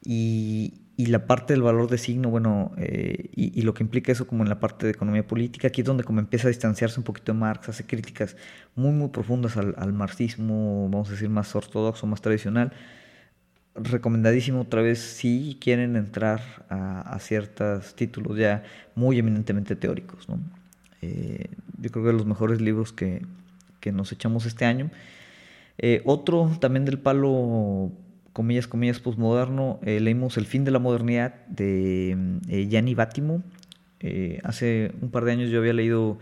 y, 0.05 0.83
la 0.99 1.27
parte 1.27 1.55
del 1.55 1.63
valor 1.63 1.89
de 1.89 1.97
signo, 1.97 2.29
bueno, 2.29 2.73
eh, 2.77 3.31
y, 3.35 3.63
lo 3.63 3.73
que 3.73 3.85
implica 3.85 4.13
eso 4.13 4.27
como 4.27 4.43
en 4.43 4.51
la 4.51 4.61
parte 4.61 4.85
de 4.85 4.93
economía 4.93 5.27
política, 5.27 5.69
aquí 5.69 5.81
es 5.81 5.87
donde 5.87 6.05
como 6.05 6.21
empieza 6.21 6.49
a 6.49 6.51
distanciarse 6.51 7.01
un 7.01 7.05
poquito 7.05 7.33
de 7.33 7.39
Marx, 7.39 7.71
hace 7.71 7.87
críticas 7.87 8.37
muy, 8.75 8.93
muy 8.93 9.09
profundas 9.09 9.57
al, 9.57 9.75
al 9.79 9.95
marxismo, 9.95 10.91
vamos 10.91 11.09
a 11.09 11.13
decir, 11.13 11.31
más 11.31 11.57
ortodoxo, 11.57 12.07
más 12.07 12.21
tradicional, 12.21 12.71
recomendadísimo 13.79 14.63
otra 14.63 14.83
vez 14.83 14.99
si 14.99 15.59
quieren 15.61 15.97
entrar 15.97 16.41
a, 16.69 17.19
ciertos 17.21 17.95
títulos 17.95 18.37
ya 18.37 18.63
muy 18.95 19.19
eminentemente 19.19 19.77
teóricos. 19.77 20.27
Eh, 21.03 21.47
yo 21.81 21.91
creo 21.91 22.05
que 22.05 22.13
los 22.13 22.27
mejores 22.27 22.61
libros 22.61 22.93
que, 22.93 23.23
nos 23.93 24.11
echamos 24.11 24.47
este 24.47 24.65
año. 24.65 24.91
Eh, 25.79 26.03
otro 26.05 26.51
también 26.61 26.85
del 26.85 26.99
palo, 26.99 27.93
comillas, 28.33 28.67
comillas, 28.67 28.99
postmoderno, 28.99 29.79
eh, 29.85 30.01
leímos 30.01 30.37
El 30.39 30.47
fin 30.47 30.65
de 30.65 30.73
la 30.73 30.81
modernidad 30.81 31.47
de 31.47 32.67
Gianni 32.69 32.97
Bátimo. 32.97 33.45
hace 34.43 34.91
un 35.01 35.13
par 35.13 35.25
de 35.25 35.33
años 35.33 35.51
yo 35.51 35.61
había 35.61 35.73
leído 35.73 36.19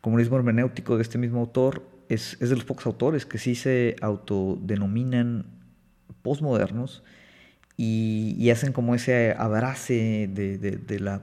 Comunismo 0.00 0.38
hermenéutico 0.38 0.96
de 0.96 1.02
este 1.02 1.18
mismo 1.18 1.38
autor. 1.38 1.84
Es, 2.08 2.36
es 2.40 2.50
de 2.50 2.56
los 2.56 2.64
pocos 2.64 2.86
autores 2.86 3.24
que 3.24 3.38
sí 3.38 3.54
se 3.54 3.94
autodenominan 4.00 5.44
postmodernos 6.22 7.02
y, 7.76 8.50
hacen 8.50 8.72
como 8.72 8.94
ese 8.94 9.34
abrace 9.38 10.28
de, 10.32 11.00
la 11.00 11.22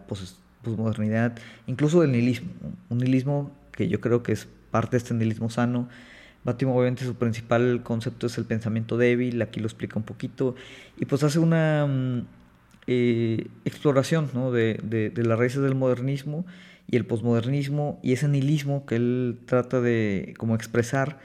posmodernidad, 0.64 1.38
incluso 1.68 2.02
del 2.02 2.12
nihilismo, 2.12 2.50
un 2.90 2.98
nihilismo 3.00 3.52
que 3.72 3.88
yo 3.88 4.00
creo 4.00 4.24
que 4.24 4.32
es 4.32 4.48
parte 4.72 4.92
de 4.92 4.98
este 4.98 5.14
nihilismo 5.14 5.50
sano, 5.50 5.90
Bátimo 6.46 6.78
obviamente 6.78 7.04
su 7.04 7.16
principal 7.16 7.82
concepto 7.82 8.28
es 8.28 8.38
el 8.38 8.46
pensamiento 8.46 8.98
débil, 8.98 9.42
aquí 9.42 9.60
lo 9.60 9.66
explica 9.66 9.98
un 9.98 10.06
poquito, 10.06 10.54
y 10.96 11.06
pues 11.06 11.24
hace 11.24 11.40
una 11.40 11.88
mm, 11.88 12.28
eh, 12.86 13.48
exploración 13.66 14.30
¿no? 14.36 14.52
de, 14.52 14.80
de, 14.84 15.24
las 15.24 15.40
raíces 15.40 15.64
del 15.64 15.74
modernismo 15.74 16.46
y 16.88 16.98
el 16.98 17.06
posmodernismo 17.06 18.00
y 18.04 18.14
ese 18.14 18.28
nihilismo 18.28 18.86
que 18.86 18.98
él 18.98 19.40
trata 19.48 19.82
de 19.82 20.36
como 20.38 20.54
expresar 20.54 21.20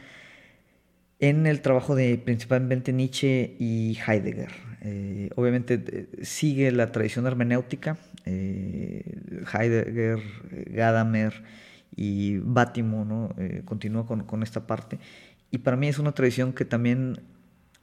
en 1.21 1.47
el 1.47 1.61
trabajo 1.61 1.95
de 1.95 2.19
principalmente 2.19 2.93
Nietzsche 2.93 3.55
y 3.59 3.99
Heidegger. 4.07 4.51
Eh, 4.83 5.31
obviamente 5.37 5.83
eh, 5.87 6.09
sigue 6.23 6.73
la 6.73 6.91
tradición 6.91 7.27
hermenéutica, 7.27 7.99
Heidegger, 8.25 10.21
Gadamer, 10.71 11.43
y 11.97 12.39
Bátimo, 12.39 13.05
¿no? 13.05 13.35
Eh, 13.37 13.63
continúa 13.65 14.07
con, 14.07 14.25
con, 14.25 14.43
esta 14.43 14.67
parte. 14.67 14.99
Y 15.51 15.59
para 15.59 15.77
mí 15.77 15.89
es 15.89 15.99
una 15.99 16.13
tradición 16.13 16.53
que 16.53 16.65
también 16.65 17.21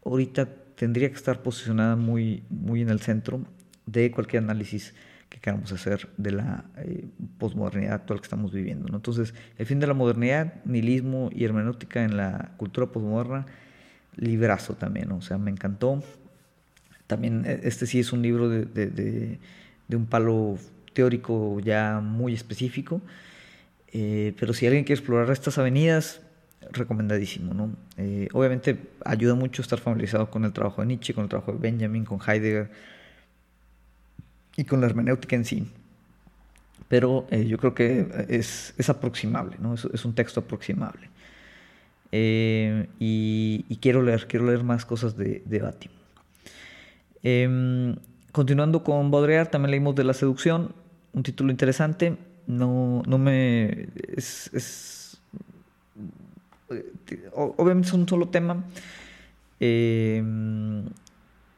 ahorita 0.05 0.47
tendría 0.75 1.09
que 1.09 1.15
estar 1.15 1.41
posicionada 1.41 1.95
muy, 1.95 2.43
muy 2.49 2.81
en 2.81 2.89
el 2.89 2.99
centro 2.99 3.41
de 3.85 4.11
cualquier 4.11 4.43
análisis 4.43 4.93
que 5.29 5.39
queramos 5.39 5.71
hacer 5.71 6.07
de 6.17 6.31
la 6.31 6.65
eh, 6.77 7.05
posmodernidad 7.37 7.93
actual 7.93 8.19
que 8.19 8.25
estamos 8.25 8.51
viviendo. 8.51 8.87
¿no? 8.89 8.97
Entonces, 8.97 9.33
el 9.57 9.65
fin 9.65 9.79
de 9.79 9.87
la 9.87 9.93
modernidad, 9.93 10.63
nihilismo 10.65 11.29
y 11.33 11.43
hermenéutica 11.43 12.03
en 12.03 12.17
la 12.17 12.51
cultura 12.57 12.87
posmoderna, 12.87 13.45
librazo 14.15 14.73
también, 14.73 15.11
o 15.11 15.21
sea, 15.21 15.37
me 15.37 15.51
encantó. 15.51 16.03
También 17.07 17.43
eh, 17.45 17.61
este 17.63 17.85
sí 17.85 17.99
es 17.99 18.13
un 18.13 18.21
libro 18.21 18.49
de, 18.49 18.65
de, 18.65 18.87
de, 18.87 19.39
de 19.87 19.95
un 19.95 20.05
palo 20.05 20.57
teórico 20.93 21.59
ya 21.59 21.99
muy 22.01 22.33
específico, 22.33 23.01
eh, 23.93 24.33
pero 24.39 24.53
si 24.53 24.65
alguien 24.65 24.83
quiere 24.83 24.99
explorar 24.99 25.29
estas 25.31 25.57
avenidas, 25.57 26.21
recomendadísimo. 26.71 27.53
¿no? 27.53 27.75
Eh, 27.97 28.27
obviamente 28.33 28.77
ayuda 29.05 29.35
mucho 29.35 29.61
estar 29.61 29.79
familiarizado 29.79 30.29
con 30.29 30.45
el 30.45 30.53
trabajo 30.53 30.81
de 30.81 30.87
Nietzsche, 30.87 31.13
con 31.13 31.23
el 31.23 31.29
trabajo 31.29 31.53
de 31.53 31.59
Benjamin, 31.59 32.05
con 32.05 32.19
Heidegger 32.19 32.69
y 34.57 34.65
con 34.65 34.81
la 34.81 34.87
hermenéutica 34.87 35.37
en 35.37 35.45
sí. 35.45 35.71
Pero 36.89 37.25
eh, 37.31 37.45
yo 37.45 37.57
creo 37.57 37.73
que 37.73 38.25
es, 38.27 38.73
es 38.77 38.89
aproximable, 38.89 39.57
¿no? 39.59 39.73
es, 39.73 39.85
es, 39.85 40.03
un 40.03 40.13
texto 40.13 40.41
aproximable. 40.41 41.09
Y, 42.11 43.65
y, 43.69 43.77
quiero 43.77 44.01
leer, 44.01 44.27
quiero 44.27 44.45
leer 44.47 44.63
más 44.63 44.85
cosas 44.85 45.15
de, 45.15 45.43
de 45.45 45.59
Batim. 45.59 45.91
Em, 47.23 47.95
continuando 48.31 48.83
con 48.83 49.11
Baudrillard, 49.11 49.49
también 49.49 49.71
leímos 49.71 49.95
de 49.95 50.03
la 50.03 50.13
seducción, 50.13 50.73
un 51.13 51.23
título 51.23 51.51
interesante 51.51 52.17
no, 52.47 53.03
no 53.05 53.17
me... 53.17 53.89
Es, 54.15 55.19
obviamente 57.33 57.89
es 57.89 57.93
un 57.93 58.07
solo 58.07 58.29
tema. 58.29 58.63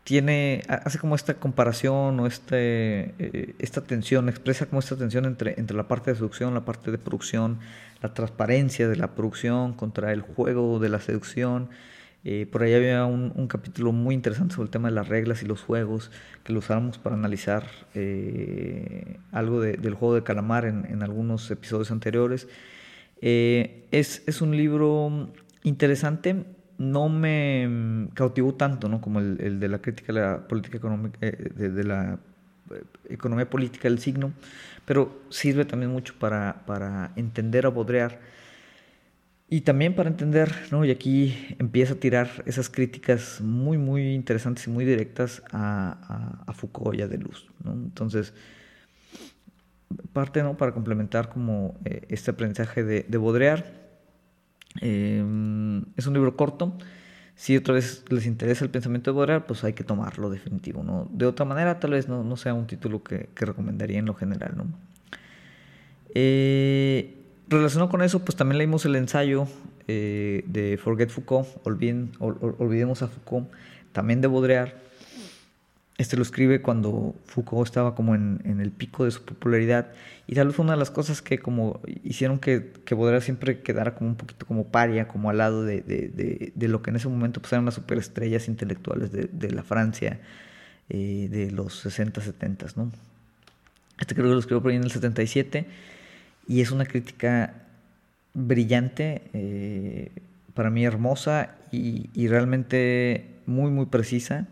Tiene, 0.10 0.64
hace 0.68 0.98
como 0.98 1.14
esta 1.14 1.36
comparación 1.36 2.20
o 2.20 2.26
este, 2.26 3.14
eh, 3.20 3.54
esta 3.60 3.82
tensión, 3.82 4.28
expresa 4.28 4.66
como 4.66 4.80
esta 4.80 4.96
tensión 4.96 5.26
entre, 5.26 5.54
entre 5.60 5.78
la 5.78 5.88
parte 5.88 6.10
de 6.10 6.16
seducción, 6.16 6.56
la 6.56 6.66
parte 6.66 6.90
de 6.90 6.98
producción, 6.98 7.60
la 8.02 8.12
transparencia 8.16 8.88
de 8.88 8.96
la 8.96 9.10
producción 9.14 9.74
contra 9.74 10.12
el 10.12 10.22
juego 10.22 10.80
de 10.80 10.90
la 10.90 11.00
seducción. 11.00 11.70
Eh, 12.26 12.48
por 12.52 12.64
ahí 12.64 12.74
había 12.74 13.06
un, 13.06 13.48
capítulo 13.48 13.92
muy 13.92 14.16
interesante 14.16 14.56
sobre 14.56 14.66
el 14.66 14.72
tema 14.72 14.90
de 14.90 14.96
las 14.96 15.10
reglas 15.10 15.44
y 15.44 15.46
los 15.46 15.62
juegos, 15.62 16.10
que 16.44 16.54
lo 16.54 16.60
usamos 16.60 16.98
para 16.98 17.16
analizar 17.16 17.68
eh, 17.94 19.20
algo 19.32 19.62
del 19.62 19.94
juego 19.94 20.16
de 20.16 20.24
calamar 20.24 20.66
en, 20.66 21.04
algunos 21.04 21.52
episodios 21.52 21.92
anteriores. 21.92 22.48
Eh, 23.22 23.86
es, 23.92 24.24
es, 24.26 24.42
un 24.42 24.58
libro 24.58 25.30
interesante, 25.62 26.46
no 26.80 27.10
me 27.10 28.08
cautivó 28.16 28.56
tanto 28.56 28.88
¿no? 28.88 29.02
como 29.02 29.20
el, 29.20 29.60
de 29.60 29.68
la 29.68 29.80
crítica 29.80 30.14
de 30.14 30.22
la 30.22 30.48
política 30.48 30.78
económica, 30.78 31.20
de, 31.20 31.84
la 31.84 32.18
economía 33.10 33.50
política 33.50 33.90
del 33.90 34.00
signo, 34.00 34.32
pero 34.86 35.22
sirve 35.30 35.66
también 35.66 35.92
mucho 35.92 36.16
para, 36.18 36.64
para 36.66 37.12
entender 37.16 37.66
a 37.66 37.70
Baudrillard 37.70 38.18
y 39.50 39.62
también 39.62 39.94
para 39.94 40.10
entender, 40.10 40.54
¿no? 40.72 40.86
y 40.86 40.92
aquí 40.92 41.56
empieza 41.60 41.94
a 41.94 41.98
tirar 41.98 42.30
esas 42.46 42.70
críticas 42.70 43.42
muy, 43.42 43.78
muy 43.78 44.14
interesantes 44.14 44.66
y 44.68 44.70
muy 44.70 44.86
directas 44.86 45.42
a, 45.52 46.46
a, 46.48 46.54
Foucault 46.54 46.98
y 46.98 47.02
a 47.02 47.08
Deleuze. 47.08 47.46
¿no? 47.64 47.74
Entonces, 47.74 48.34
parte 50.14 50.44
¿no? 50.44 50.56
para 50.56 50.72
complementar 50.72 51.30
como 51.30 51.78
eh, 51.84 52.04
este 52.10 52.32
aprendizaje 52.32 52.84
de, 52.84 53.06
de 53.08 53.18
Baudrillard. 53.18 53.89
Em, 54.82 55.84
es 55.98 56.08
un 56.08 56.14
libro 56.14 56.36
corto. 56.36 56.74
Si 57.36 57.56
otra 57.56 57.74
vez 57.74 58.04
les 58.10 58.26
interesa 58.26 58.66
el 58.66 58.70
pensamiento 58.70 59.12
de 59.12 59.16
Baudrillard, 59.16 59.46
pues 59.46 59.64
hay 59.64 59.74
que 59.74 59.84
tomarlo 59.84 60.30
definitivo. 60.30 60.84
¿no? 60.84 61.08
De 61.12 61.26
otra 61.26 61.46
manera, 61.46 61.80
tal 61.80 61.92
vez 61.92 62.10
no, 62.10 62.24
no 62.24 62.36
sea 62.38 62.54
un 62.54 62.68
título 62.68 63.04
que, 63.04 63.30
que 63.34 63.46
recomendaría 63.46 64.00
en 64.00 64.06
lo 64.06 64.14
general. 64.14 64.54
¿no? 64.58 64.66
Eh, 66.14 67.16
relacionado 67.48 67.90
con 67.90 68.02
eso, 68.02 68.20
pues 68.20 68.36
también 68.36 68.58
leímos 68.58 68.86
el 68.86 68.96
ensayo 68.96 69.48
eh, 69.88 70.44
de 70.48 70.78
Forget 70.78 71.10
Foucault, 71.10 71.48
olvidemos 71.64 73.02
a 73.02 73.08
Foucault, 73.08 73.50
también 73.92 74.22
de 74.22 74.28
Baudrillard. 74.28 74.74
Este 76.00 76.16
lo 76.16 76.24
escribe 76.24 76.62
cuando 76.62 77.14
Foucault 77.26 77.68
estaba 77.68 77.94
como 77.94 78.16
en, 78.16 78.62
el 78.62 78.72
pico 78.72 79.04
de 79.04 79.12
su 79.12 79.22
popularidad 79.22 79.88
y 80.28 80.36
tal 80.36 80.48
vez 80.48 80.56
fue 80.56 80.64
una 80.64 80.72
de 80.72 80.80
las 80.80 80.92
cosas 80.92 81.22
que 81.22 81.40
como 81.40 81.82
hicieron 82.06 82.40
que, 82.40 82.72
que 82.86 82.96
Baudrillard 82.96 83.22
siempre 83.22 83.60
quedara 83.60 83.96
como 83.96 84.12
un 84.12 84.16
poquito 84.16 84.46
como 84.46 84.64
paria, 84.64 85.10
como 85.10 85.30
al 85.30 85.40
lado 85.40 85.66
de, 85.66 86.54
lo 86.56 86.82
que 86.82 86.92
en 86.92 86.96
ese 86.96 87.10
momento 87.10 87.42
pues 87.42 87.52
eran 87.52 87.66
las 87.66 87.74
superestrellas 87.74 88.48
intelectuales 88.48 89.12
de, 89.12 89.52
la 89.52 89.62
Francia 89.62 90.22
eh, 90.88 91.28
de 91.30 91.52
los 91.52 91.78
60, 91.80 92.22
70, 92.22 92.68
¿no? 92.78 92.90
Este 94.00 94.16
creo 94.16 94.28
que 94.28 94.34
lo 94.36 94.40
escribió 94.40 94.62
por 94.62 94.72
ahí 94.72 94.78
en 94.78 94.86
el 94.86 94.92
77 94.92 95.66
y 96.48 96.62
es 96.62 96.72
una 96.72 96.86
crítica 96.86 97.56
brillante, 98.34 99.24
eh, 99.34 100.14
para 100.54 100.70
mí 100.70 100.86
hermosa 100.86 101.58
y, 101.74 102.26
realmente 102.30 103.26
muy, 103.46 103.70
muy 103.70 103.88
precisa 103.88 104.48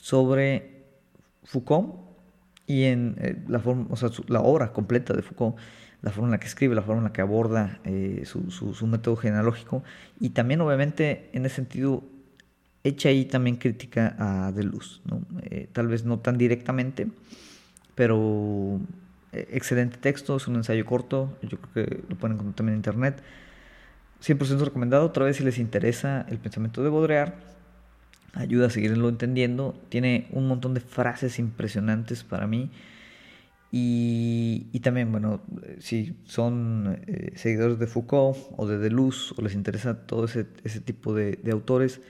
sobre 0.00 0.84
Foucault 1.44 1.94
y 2.66 2.84
en 2.84 3.16
eh, 3.18 3.36
la, 3.48 3.58
forma, 3.58 3.86
o 3.90 3.96
sea, 3.96 4.10
la 4.28 4.40
obra 4.40 4.72
completa 4.72 5.14
de 5.14 5.22
Foucault, 5.22 5.56
la 6.02 6.10
forma 6.10 6.28
en 6.28 6.32
la 6.32 6.40
que 6.40 6.46
escribe, 6.46 6.74
la 6.74 6.82
forma 6.82 7.00
en 7.00 7.04
la 7.04 7.12
que 7.12 7.20
aborda 7.20 7.80
eh, 7.84 8.22
su, 8.24 8.50
su, 8.50 8.86
método 8.86 9.16
genealógico 9.16 9.82
y 10.18 10.30
también 10.30 10.60
obviamente 10.60 11.28
en 11.32 11.44
ese 11.46 11.56
sentido 11.56 12.02
echa 12.82 13.10
ahí 13.10 13.26
también 13.26 13.56
crítica 13.56 14.16
a 14.18 14.52
Deleuze, 14.52 15.00
¿no? 15.04 15.20
tal 15.72 15.88
vez 15.88 16.04
no 16.06 16.18
tan 16.20 16.38
directamente, 16.38 17.08
pero 17.94 18.80
eh, 19.32 19.46
excelente 19.52 19.96
texto, 19.98 20.36
es 20.36 20.48
un 20.48 20.56
ensayo 20.56 20.84
corto, 20.84 21.36
yo 21.42 21.58
creo 21.58 21.86
que 21.86 22.02
lo 22.08 22.16
pueden 22.16 22.34
encontrar 22.34 22.54
también 22.54 22.74
en 22.74 22.78
internet. 22.78 23.22
100% 24.22 24.64
recomendado, 24.64 25.06
otra 25.06 25.24
vez 25.24 25.36
si 25.36 25.44
les 25.44 25.58
interesa 25.58 26.26
el 26.28 26.38
pensamiento 26.38 26.82
de 26.82 26.90
Baudrillard, 26.90 27.34
ayuda 28.34 28.66
a 28.66 28.70
seguirlo 28.70 29.08
entendiendo. 29.08 29.74
Tiene 29.88 30.28
un 30.32 30.46
montón 30.48 30.74
de 30.74 30.80
frases 30.80 31.38
impresionantes 31.38 32.24
para 32.24 32.46
mí. 32.46 32.70
Y, 33.72 34.66
y 34.72 34.80
también, 34.80 35.12
bueno, 35.12 35.42
si 35.78 36.16
son 36.24 37.00
eh, 37.06 37.32
seguidores 37.36 37.78
de 37.78 37.86
Foucault 37.86 38.36
o 38.56 38.66
de 38.66 38.78
Deleuze 38.78 39.32
o 39.36 39.42
les 39.42 39.54
interesa 39.54 40.06
todo 40.06 40.24
ese, 40.24 40.46
ese 40.64 40.80
tipo 40.80 41.14
de, 41.14 41.38
de, 41.42 41.52
autores, 41.52 42.00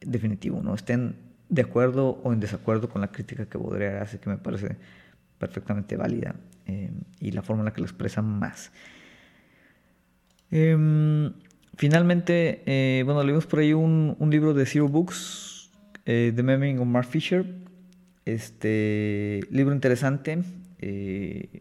definitivo, 0.00 0.62
¿no? 0.62 0.74
Estén 0.74 1.16
de 1.48 1.62
acuerdo 1.62 2.20
o 2.22 2.32
en 2.32 2.38
desacuerdo 2.38 2.88
con 2.88 3.00
la 3.00 3.10
crítica 3.10 3.46
que 3.46 3.58
Baudrillard 3.58 4.02
hace, 4.02 4.20
que 4.20 4.30
me 4.30 4.38
parece 4.38 4.76
perfectamente 5.38 5.96
válida 5.96 6.36
eh, 6.66 6.90
y 7.20 7.30
la 7.32 7.42
forma 7.42 7.62
en 7.62 7.66
la 7.66 7.72
que 7.72 7.80
lo 7.80 7.86
expresa 7.86 8.22
más. 8.22 8.72
Em, 10.50 11.32
finalmente, 11.76 12.62
eh, 12.66 13.02
bueno, 13.04 13.22
leímos 13.22 13.46
por 13.46 13.60
ahí 13.60 13.72
un, 13.72 14.16
libro 14.30 14.54
de 14.54 14.66
Zero 14.66 14.88
Books 14.88 15.70
eh, 16.04 16.32
de 16.34 16.42
Memory 16.42 16.78
of 16.78 16.86
Mark 16.86 17.08
Fisher. 17.08 17.46
Este 18.24 19.40
libro 19.50 19.72
interesante, 19.72 20.42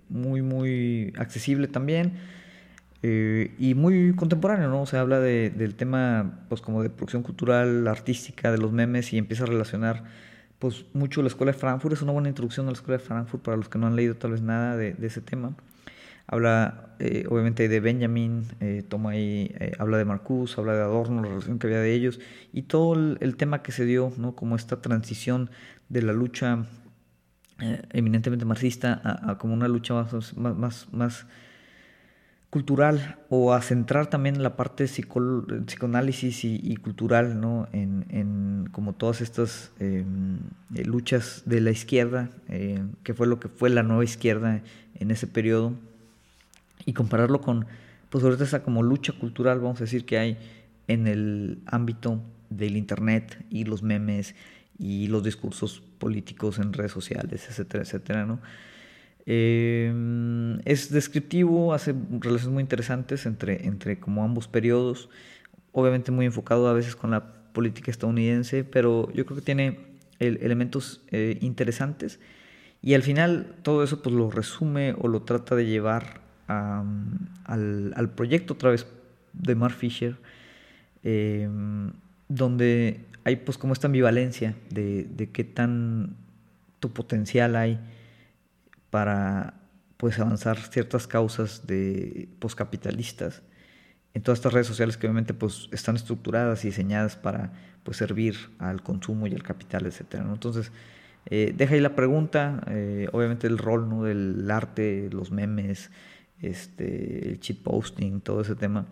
muy, 0.09 0.41
muy 0.41 1.13
accesible 1.17 1.67
también. 1.67 2.13
y 3.03 3.75
muy 3.75 4.15
contemporáneo, 4.15 4.69
¿no? 4.69 4.87
se 4.87 4.97
habla 4.97 5.19
del 5.19 5.75
tema, 5.75 6.45
pues 6.49 6.61
como 6.61 6.81
de 6.81 6.89
producción 6.89 7.21
cultural, 7.21 7.87
artística, 7.87 8.51
de 8.51 8.57
los 8.57 8.71
memes 8.71 9.13
y 9.13 9.19
empieza 9.19 9.43
a 9.43 9.47
relacionar 9.47 10.03
pues 10.59 10.85
mucho 10.93 11.21
la 11.21 11.27
Escuela 11.27 11.51
de 11.51 11.57
Frankfurt, 11.57 11.93
es 11.93 12.01
una 12.01 12.11
buena 12.11 12.29
introducción 12.29 12.65
a 12.67 12.71
la 12.71 12.75
Escuela 12.75 12.97
de 12.97 13.03
Frankfurt 13.03 13.43
para 13.43 13.57
los 13.57 13.69
que 13.69 13.77
no 13.77 13.87
han 13.87 13.95
leído 13.95 14.15
tal 14.15 14.31
vez 14.31 14.41
nada 14.41 14.75
de, 14.77 14.95
ese 15.01 15.21
tema. 15.21 15.55
Habla 16.27 16.95
eh, 16.99 17.25
obviamente 17.29 17.67
de 17.67 17.79
Benjamin, 17.79 18.45
eh, 18.61 18.83
toma 18.87 19.11
ahí, 19.11 19.53
eh, 19.59 19.73
habla 19.79 19.97
de 19.97 20.05
Marcus, 20.05 20.57
habla 20.57 20.73
de 20.73 20.81
Adorno, 20.81 21.21
la 21.21 21.29
relación 21.29 21.59
que 21.59 21.67
había 21.67 21.79
de 21.79 21.93
ellos 21.93 22.19
y 22.53 22.63
todo 22.63 22.93
el, 22.93 23.35
tema 23.35 23.61
que 23.61 23.71
se 23.71 23.85
dio, 23.85 24.13
¿no? 24.17 24.35
como 24.35 24.55
esta 24.55 24.81
transición 24.81 25.49
de 25.89 26.01
la 26.01 26.13
lucha 26.13 26.65
eminentemente 27.91 28.43
marxista 28.43 29.01
a, 29.03 29.37
como 29.37 29.53
una 29.53 29.67
lucha 29.67 29.93
más, 29.93 30.35
más, 30.35 30.87
más, 30.91 31.25
cultural 32.49 33.17
o 33.29 33.53
a 33.53 33.61
centrar 33.61 34.07
también 34.07 34.41
la 34.41 34.55
parte 34.55 34.85
psicoanálisis 34.85 36.45
y, 36.45 36.77
cultural, 36.77 37.41
¿no? 37.41 37.67
En, 37.73 38.69
como 38.71 38.93
todas 38.93 39.19
estas 39.19 39.73
eh, 39.79 40.05
luchas 40.85 41.43
de 41.45 41.59
la 41.59 41.71
izquierda, 41.71 42.29
eh, 42.47 42.81
que 43.03 43.13
fue 43.13 43.27
lo 43.27 43.41
que 43.41 43.49
fue 43.49 43.69
la 43.69 43.83
nueva 43.83 44.05
izquierda 44.05 44.61
en 44.93 45.11
ese 45.11 45.27
periodo, 45.27 45.73
y 46.85 46.93
compararlo 46.93 47.41
con, 47.41 47.65
pues 48.09 48.23
ahorita 48.23 48.43
esa 48.43 48.63
como 48.63 48.83
lucha 48.83 49.13
cultural, 49.13 49.59
vamos 49.59 49.79
a 49.81 49.85
decir, 49.85 50.05
que 50.05 50.17
hay 50.17 50.37
en 50.87 51.07
el 51.07 51.59
ámbito 51.65 52.21
del 52.49 52.77
Internet 52.77 53.43
y 53.49 53.65
los 53.65 53.83
memes 53.83 54.35
y 54.77 55.07
los 55.07 55.23
discursos 55.23 55.81
políticos 55.97 56.59
en 56.59 56.73
redes 56.73 56.91
sociales, 56.91 57.47
etcétera, 57.49 57.83
etcétera, 57.83 58.25
¿no? 58.25 58.39
Em, 59.25 60.59
es 60.65 60.91
descriptivo, 60.91 61.73
hace 61.73 61.95
relaciones 62.19 62.53
muy 62.53 62.61
interesantes 62.61 63.25
entre, 63.25 63.65
entre 63.65 63.99
como 63.99 64.23
ambos 64.23 64.47
periodos, 64.47 65.09
obviamente 65.71 66.11
muy 66.11 66.27
enfocado 66.27 66.67
a 66.67 66.73
veces 66.73 66.95
con 66.95 67.11
la 67.11 67.33
política 67.51 67.89
estadounidense, 67.89 68.63
pero 68.63 69.11
yo 69.13 69.25
creo 69.25 69.37
que 69.37 69.43
tiene 69.43 69.79
elementos 70.19 71.01
eh, 71.11 71.37
interesantes 71.41 72.19
y 72.81 72.93
al 72.93 73.01
final 73.01 73.55
todo 73.63 73.83
eso 73.83 74.01
pues 74.01 74.13
lo 74.15 74.29
resume 74.29 74.93
o 74.99 75.07
lo 75.07 75.23
trata 75.23 75.55
de 75.55 75.65
llevar 75.65 76.21
al, 76.47 77.93
al, 77.95 78.09
proyecto 78.09 78.53
otra 78.53 78.71
vez 78.71 78.85
de 79.33 79.55
Mark 79.55 79.75
Fisher, 79.75 80.17
em, 81.03 81.91
donde 82.27 83.01
hay 83.23 83.37
pues 83.37 83.57
como 83.57 83.73
esta 83.73 83.87
ambivalencia 83.87 84.55
de, 84.69 85.03
de 85.03 85.29
qué 85.31 85.43
tan 85.43 86.15
tu 86.79 86.91
potencial 86.91 87.55
hay 87.55 87.79
para 88.89 89.55
pues 89.97 90.19
avanzar 90.19 90.57
ciertas 90.57 91.07
causas 91.07 91.65
de 91.67 92.29
poscapitalistas 92.39 93.41
en 94.13 94.23
todas 94.23 94.39
estas 94.39 94.53
redes 94.53 94.67
sociales 94.67 94.97
que 94.97 95.07
obviamente 95.07 95.33
pues 95.33 95.67
están 95.71 95.95
estructuradas 95.95 96.63
y 96.63 96.69
diseñadas 96.69 97.17
para 97.17 97.51
pues 97.83 97.97
servir 97.97 98.35
al 98.59 98.81
consumo 98.81 99.27
y 99.27 99.33
al 99.33 99.43
capital, 99.43 99.85
etcétera. 99.85 100.25
Entonces, 100.31 100.71
eh, 101.27 101.53
deja 101.55 101.75
ahí 101.75 101.81
la 101.81 101.95
pregunta, 101.95 102.63
eh, 102.67 103.09
obviamente 103.11 103.45
el 103.47 103.57
rol 103.57 103.89
¿no? 103.89 104.03
del 104.03 104.49
arte, 104.49 105.09
los 105.11 105.31
memes, 105.31 105.91
este, 106.41 107.29
el 107.29 107.39
cheat 107.39 107.59
posting, 107.59 108.21
todo 108.21 108.41
ese 108.41 108.55
tema. 108.55 108.85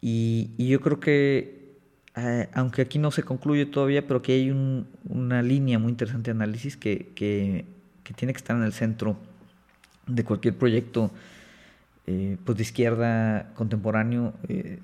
Y, 0.00 0.50
yo 0.58 0.80
creo 0.80 1.00
que, 1.00 1.76
eh, 2.16 2.48
aunque 2.52 2.82
aquí 2.82 2.98
no 2.98 3.10
se 3.10 3.22
concluye 3.22 3.66
todavía, 3.66 4.06
pero 4.06 4.22
que 4.22 4.32
hay 4.32 4.50
una 5.08 5.42
línea 5.42 5.78
muy 5.78 5.90
interesante 5.90 6.30
de 6.32 6.36
análisis 6.36 6.76
que, 6.76 7.10
que 7.14 7.64
que 8.08 8.14
tiene 8.14 8.32
que 8.32 8.38
estar 8.38 8.56
en 8.56 8.62
el 8.62 8.72
centro 8.72 9.18
de 10.06 10.24
cualquier 10.24 10.56
proyecto 10.56 11.10
eh, 12.06 12.38
pues 12.42 12.56
de 12.56 12.62
izquierda 12.62 13.52
contemporáneo, 13.54 14.32
eh, 14.48 14.78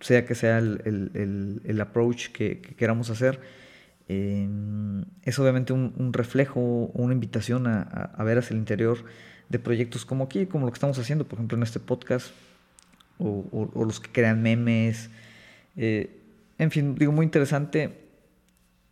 sea 0.00 0.24
que 0.24 0.34
sea 0.34 0.56
el, 0.56 1.78
approach 1.82 2.28
que, 2.28 2.62
queramos 2.62 3.10
hacer, 3.10 3.40
eh, 4.08 4.48
es 5.22 5.38
obviamente 5.38 5.74
un, 5.74 6.14
reflejo 6.14 6.60
o 6.60 7.02
una 7.02 7.12
invitación 7.12 7.66
a, 7.66 8.24
ver 8.24 8.38
hacia 8.38 8.54
el 8.54 8.60
interior 8.60 9.04
de 9.52 9.58
proyectos 9.60 10.04
como 10.04 10.24
aquí, 10.24 10.46
como 10.46 10.66
lo 10.66 10.72
que 10.72 10.76
estamos 10.76 10.98
haciendo, 10.98 11.24
por 11.24 11.38
ejemplo, 11.38 11.56
en 11.56 11.62
este 11.62 11.78
podcast, 11.78 12.32
o, 13.18 13.68
o 13.74 13.84
los 13.84 14.00
que 14.00 14.10
crean 14.10 14.42
memes. 14.42 15.10
en 15.76 16.70
fin, 16.70 16.96
digo, 16.96 17.12
muy 17.12 17.24
interesante 17.24 18.02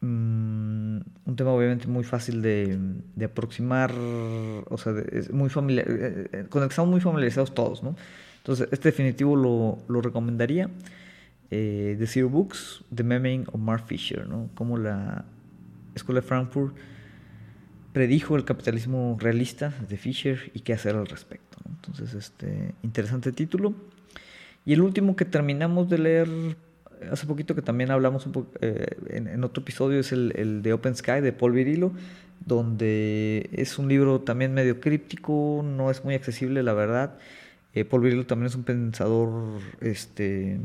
Mm, 0.02 1.00
un 1.26 1.36
tema 1.36 1.52
obviamente 1.52 1.86
muy 1.86 2.04
fácil 2.04 2.40
de, 2.40 3.24
aproximar, 3.24 3.92
o 3.94 4.78
sea, 4.78 4.94
es 5.12 5.30
muy 5.30 5.50
familiar, 5.50 5.86
eh, 5.88 6.28
eh, 6.32 6.46
con 6.48 6.62
el 6.62 6.68
que 6.68 6.72
estamos 6.72 6.90
muy 6.90 7.02
familiarizados 7.02 7.54
todos, 7.54 7.82
¿no? 7.82 7.96
Entonces, 8.38 8.68
este 8.72 8.88
definitivo 8.88 9.36
lo, 9.36 10.00
recomendaría. 10.00 10.70
Eh, 11.50 11.96
The 11.98 12.06
Zero 12.06 12.30
Books, 12.30 12.84
The 12.94 13.04
Meming 13.04 13.46
of 13.48 13.60
Mark 13.60 13.86
Fisher, 13.86 14.26
¿no? 14.26 14.48
Como 14.54 14.78
la 14.78 15.24
Escuela 15.94 16.20
de 16.22 16.26
Frankfurt 16.26 16.74
predijo 17.92 18.36
el 18.36 18.44
capitalismo 18.44 19.16
realista 19.20 19.74
de 19.88 19.96
Fisher 19.96 20.50
y 20.54 20.60
qué 20.60 20.72
hacer 20.72 20.96
al 20.96 21.06
respecto. 21.06 21.58
Entonces, 21.68 22.14
este 22.14 22.74
interesante 22.82 23.32
título. 23.32 23.74
Y 24.64 24.74
el 24.74 24.82
último 24.82 25.16
que 25.16 25.24
terminamos 25.24 25.88
de 25.88 25.98
leer 25.98 26.28
hace 27.10 27.26
poquito 27.26 27.54
que 27.54 27.62
también 27.62 27.90
hablamos 27.90 28.26
un 28.26 28.46
eh, 28.60 28.86
en, 29.08 29.42
otro 29.44 29.62
episodio 29.62 30.00
es 30.00 30.12
el, 30.12 30.60
de 30.62 30.72
Open 30.72 30.94
Sky 30.94 31.20
de 31.20 31.32
Paul 31.32 31.52
Virilo, 31.52 31.92
donde 32.44 33.48
es 33.52 33.78
un 33.78 33.88
libro 33.88 34.20
también 34.20 34.52
medio 34.52 34.80
críptico, 34.80 35.64
no 35.64 35.90
es 35.90 36.04
muy 36.04 36.14
accesible 36.14 36.62
la 36.62 36.74
verdad. 36.74 37.18
Eh, 37.74 37.84
Paul 37.84 38.02
Virilo 38.02 38.26
también 38.26 38.48
es 38.48 38.54
un 38.54 38.64
pensador 38.64 39.60
este, 39.80 40.58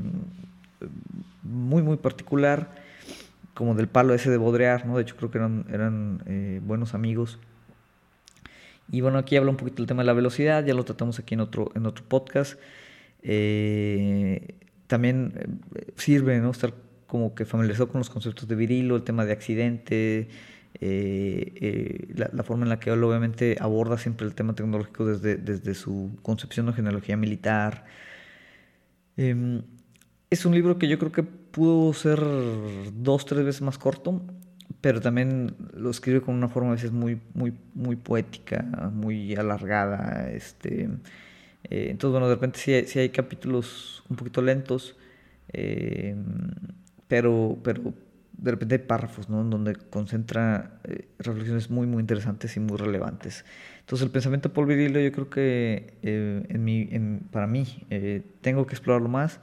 muy 1.44 1.84
muy 1.84 1.98
particular, 1.98 2.85
como 3.56 3.74
del 3.74 3.88
palo 3.88 4.14
ese 4.14 4.30
de 4.30 4.38
Baudrillard, 4.38 4.86
¿no? 4.86 4.98
de 4.98 5.02
hecho 5.02 5.16
creo 5.16 5.32
que 5.32 5.40
eran, 5.40 5.66
eran 5.72 6.22
eh, 6.28 6.62
buenos 6.64 6.94
amigos. 6.94 7.40
Y 8.92 9.02
bueno, 9.02 9.18
aquí 9.18 9.36
habla 9.36 9.50
un 9.50 9.58
poquito 9.58 9.78
del 9.78 9.88
tema 9.88 10.04
de 10.04 10.08
la 10.08 10.14
velocidad, 10.14 10.64
ya 10.64 10.76
lo 10.76 10.84
tratamos 10.84 11.18
aquí 11.18 11.34
en 11.34 11.40
otro, 11.40 11.72
en 11.74 11.88
otro 11.88 12.06
podcast. 12.08 12.60
Eh, 13.24 14.56
también 14.86 15.34
eh, 15.74 15.92
sirve 15.96 16.38
¿no? 16.40 16.52
estar 16.52 16.74
como 17.08 17.34
que 17.34 17.46
familiarizado 17.46 17.90
con 17.90 18.00
los 18.00 18.10
conceptos 18.10 18.48
de 18.48 18.56
virilo, 18.56 18.96
el 18.96 19.04
tema 19.04 19.26
de 19.26 19.32
accidente, 19.32 20.28
eh, 20.82 21.54
eh, 21.56 22.28
la, 22.34 22.44
forma 22.44 22.64
en 22.64 22.70
la 22.70 22.80
que 22.80 22.90
él 22.90 23.04
obviamente 23.04 23.56
aborda 23.60 23.98
siempre 23.98 24.28
el 24.28 24.36
tema 24.36 24.54
tecnológico 24.54 25.06
desde, 25.06 25.38
desde 25.38 25.74
su 25.74 26.12
concepción 26.22 26.66
de 26.66 26.74
genealogía 26.74 27.16
militar. 27.16 27.86
Em, 29.18 29.64
es 30.30 30.46
un 30.46 30.54
libro 30.54 30.78
que 30.78 30.88
yo 30.88 30.98
creo 31.00 31.12
que 31.12 31.24
pudo 31.24 31.94
ser 31.94 32.20
dos, 32.94 33.26
tres 33.26 33.46
veces 33.46 33.62
más 33.62 33.78
corto, 33.78 34.22
pero 34.82 35.02
también 35.02 35.56
lo 35.74 35.90
escribe 35.90 36.22
con 36.22 36.36
una 36.36 36.50
forma 36.50 36.70
a 36.70 36.74
veces 36.74 36.92
muy, 36.92 37.20
muy, 37.34 37.54
muy 37.74 37.96
poética, 37.96 38.64
muy 38.94 39.36
alargada. 39.36 40.30
Este, 40.32 40.90
eh, 41.64 41.88
entonces, 41.90 42.12
bueno, 42.12 42.28
de 42.28 42.36
repente 42.36 42.60
sí 42.60 43.00
hay, 43.00 43.10
capítulos 43.10 44.04
un 44.10 44.16
poquito 44.16 44.42
lentos, 44.42 44.98
eh, 45.54 46.16
pero, 47.08 47.58
pero 47.64 47.94
de 48.34 48.52
repente 48.52 48.76
hay 48.76 48.82
párrafos, 48.82 49.30
¿no? 49.30 49.42
En 49.42 49.50
donde 49.50 49.76
concentra 49.76 50.80
eh, 50.84 51.08
reflexiones 51.20 51.70
muy, 51.70 51.88
muy 51.88 52.02
interesantes 52.02 52.58
y 52.58 52.60
muy 52.60 52.78
relevantes. 52.78 53.46
Entonces, 53.80 54.06
el 54.06 54.12
pensamiento 54.12 54.52
Paul 54.52 54.68
Virilio 54.68 55.02
yo 55.02 55.12
creo 55.12 55.30
que 55.30 55.94
en 56.02 56.64
mi, 56.64 56.90
para 57.32 57.46
mí 57.46 57.86
tengo 58.42 58.66
que 58.66 58.74
explorarlo 58.74 59.10
más. 59.10 59.40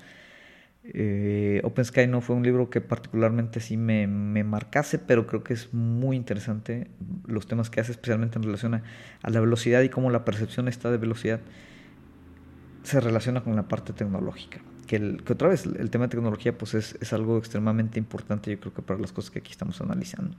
Open 0.84 1.84
Sky 1.84 2.06
no 2.08 2.20
fue 2.20 2.34
un 2.34 2.42
libro 2.42 2.68
que 2.68 2.80
particularmente 2.80 3.60
sí 3.60 3.76
me, 3.76 4.06
me, 4.06 4.42
marcase, 4.42 4.98
pero 4.98 5.26
creo 5.26 5.44
que 5.44 5.54
es 5.54 5.72
muy 5.72 6.16
interesante 6.16 6.88
los 7.26 7.46
temas 7.46 7.70
que 7.70 7.80
hace, 7.80 7.92
especialmente 7.92 8.38
en 8.38 8.42
relación 8.42 8.74
a, 8.74 8.82
a 9.22 9.30
la 9.30 9.40
velocidad 9.40 9.82
y 9.82 9.88
cómo 9.88 10.10
la 10.10 10.24
percepción 10.24 10.66
está 10.66 10.90
de 10.90 10.98
velocidad 10.98 11.40
se 12.82 13.00
relaciona 13.00 13.42
con 13.42 13.56
la 13.56 13.68
parte 13.68 13.92
tecnológica. 13.92 14.60
Que, 14.86 14.96
el, 14.96 15.22
que 15.22 15.32
otra 15.32 15.48
vez, 15.48 15.64
el 15.64 15.90
tema 15.90 16.06
de 16.06 16.10
tecnología 16.10 16.56
pues 16.56 16.74
es, 16.74 16.98
es, 17.00 17.12
algo 17.12 17.38
extremadamente 17.38 17.98
importante, 17.98 18.50
yo 18.50 18.60
creo 18.60 18.74
que 18.74 18.82
para 18.82 19.00
las 19.00 19.12
cosas 19.12 19.30
que 19.30 19.38
aquí 19.38 19.52
estamos 19.52 19.80
analizando. 19.80 20.36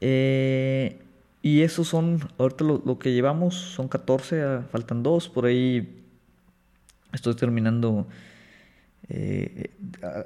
Eh, 0.00 0.98
y 1.42 1.62
esos 1.62 1.88
son, 1.88 2.20
ahorita 2.38 2.64
lo, 2.64 2.98
que 2.98 3.12
llevamos 3.12 3.54
son 3.54 3.88
14, 3.88 4.42
ah, 4.42 4.66
faltan 4.70 5.02
dos, 5.02 5.28
por 5.28 5.46
ahí 5.46 6.02
estoy 7.12 7.34
terminando 7.34 8.06
eh, 9.08 9.70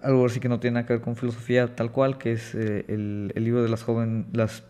algo 0.02 0.26
así 0.26 0.40
que 0.40 0.48
no 0.48 0.58
tiene 0.58 0.74
nada 0.74 0.86
que 0.86 0.94
ver 0.94 1.02
con 1.02 1.16
filosofía 1.16 1.74
tal 1.74 1.92
cual, 1.92 2.18
que 2.18 2.32
es 2.32 2.54
eh, 2.54 2.84
el, 2.88 3.32
el, 3.34 3.44
libro 3.44 3.62
de 3.62 3.68
las, 3.68 3.82
joven, 3.82 4.26
las 4.32 4.64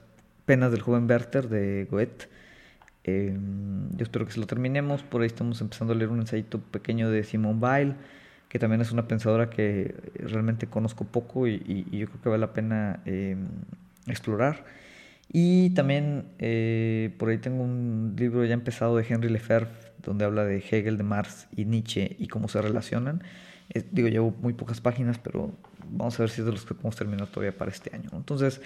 penas 0.44 0.70
del 0.70 0.82
joven 0.82 1.08
Werther 1.08 1.48
de 1.48 1.86
Goethe. 1.90 2.28
Em, 3.04 3.90
yo 3.96 4.04
espero 4.04 4.26
que 4.26 4.32
se 4.32 4.40
lo 4.40 4.46
terminemos. 4.46 5.02
Por 5.02 5.22
ahí 5.22 5.26
estamos 5.26 5.60
empezando 5.60 5.92
a 5.94 5.96
leer 5.96 6.10
un 6.10 6.20
ensayito 6.20 6.60
pequeño 6.60 7.10
de 7.10 7.24
Simone 7.24 7.58
Weil, 7.58 7.96
que 8.48 8.58
también 8.58 8.80
es 8.80 8.92
una 8.92 9.08
pensadora 9.08 9.50
que 9.50 9.94
realmente 10.14 10.66
conozco 10.66 11.04
poco 11.04 11.46
y, 11.48 11.86
yo 11.90 12.06
creo 12.06 12.22
que 12.22 12.28
vale 12.28 12.40
la 12.40 12.52
pena 12.52 13.00
em, 13.06 13.48
explorar. 14.06 14.64
Y 15.32 15.70
también 15.70 16.26
eh, 16.38 17.10
por 17.18 17.30
ahí 17.30 17.38
tengo 17.38 17.62
un 17.62 18.14
libro 18.18 18.44
ya 18.44 18.54
empezado 18.54 18.96
de 18.96 19.06
Henry 19.08 19.30
Lefebvre, 19.30 19.70
donde 20.02 20.26
habla 20.26 20.44
de 20.44 20.58
Hegel, 20.58 20.98
de 20.98 21.04
Marx 21.04 21.48
y 21.56 21.64
Nietzsche 21.64 22.16
y 22.18 22.28
cómo 22.28 22.48
se 22.48 22.60
relacionan. 22.60 23.22
Digo, 23.90 24.08
llevo 24.08 24.34
muy 24.40 24.52
pocas 24.52 24.80
páginas, 24.80 25.18
pero 25.18 25.52
vamos 25.90 26.18
a 26.18 26.22
ver 26.22 26.30
si 26.30 26.40
es 26.40 26.46
de 26.46 26.52
los 26.52 26.64
que 26.64 26.74
podemos 26.74 26.96
terminar 26.96 27.28
todavía 27.28 27.56
para 27.56 27.70
este 27.70 27.94
año. 27.94 28.10
Entonces, 28.12 28.60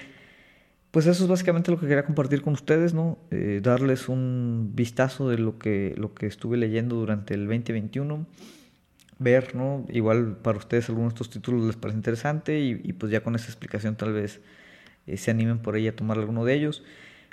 pues 0.91 1.07
eso 1.07 1.25
es 1.25 1.29
básicamente 1.29 1.71
lo 1.71 1.79
que 1.79 1.87
quería 1.87 2.05
compartir 2.05 2.43
con 2.43 2.55
ustedes, 2.55 2.95
¿no? 2.95 3.19
Eh, 3.31 3.61
darles 3.63 4.09
un 4.09 4.73
vistazo 4.75 5.29
de 5.29 5.39
lo 5.39 5.59
que, 5.59 5.95
lo 5.97 6.15
que 6.15 6.27
estuve 6.27 6.57
leyendo 6.57 6.97
durante 6.97 7.35
el 7.35 7.47
2021. 7.47 8.27
Ver, 9.19 9.55
¿no? 9.55 9.85
Igual 9.89 10.37
para 10.39 10.59
ustedes 10.59 10.89
algunos 10.89 11.13
de 11.13 11.17
estos 11.17 11.31
títulos 11.31 11.67
les 11.67 11.77
parece 11.77 11.99
interesante 11.99 12.61
y, 12.61 12.93
pues 12.95 13.13
ya 13.13 13.23
con 13.23 13.35
esa 13.35 13.47
explicación 13.47 13.97
tal 13.97 14.13
vez 14.13 14.41
eh, 15.07 15.17
se 15.17 15.31
animen 15.31 15.59
por 15.59 15.75
ahí 15.75 15.89
a 15.89 15.95
tomar 15.95 16.19
alguno 16.19 16.45
de 16.45 16.55
ellos. 16.55 16.83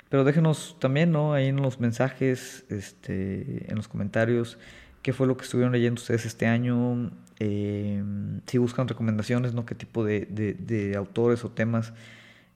Pero 0.08 0.24
déjenos 0.24 0.76
también, 0.78 1.10
¿no? 1.12 1.32
Ahí 1.32 1.46
en 1.46 1.56
los 1.56 1.80
mensajes, 1.80 2.64
este, 2.68 3.70
en 3.70 3.76
los 3.76 3.88
comentarios, 3.88 4.58
qué 5.04 5.12
fue 5.12 5.26
lo 5.26 5.36
que 5.36 5.44
estuvieron 5.44 5.70
leyendo 5.70 6.00
ustedes 6.00 6.24
este 6.24 6.46
año, 6.46 7.10
em, 7.38 8.40
si 8.46 8.56
buscan 8.56 8.88
recomendaciones, 8.88 9.52
¿no? 9.52 9.66
qué 9.66 9.74
tipo 9.74 10.02
de, 10.02 10.94
autores 10.96 11.44
o 11.44 11.50
temas 11.50 11.92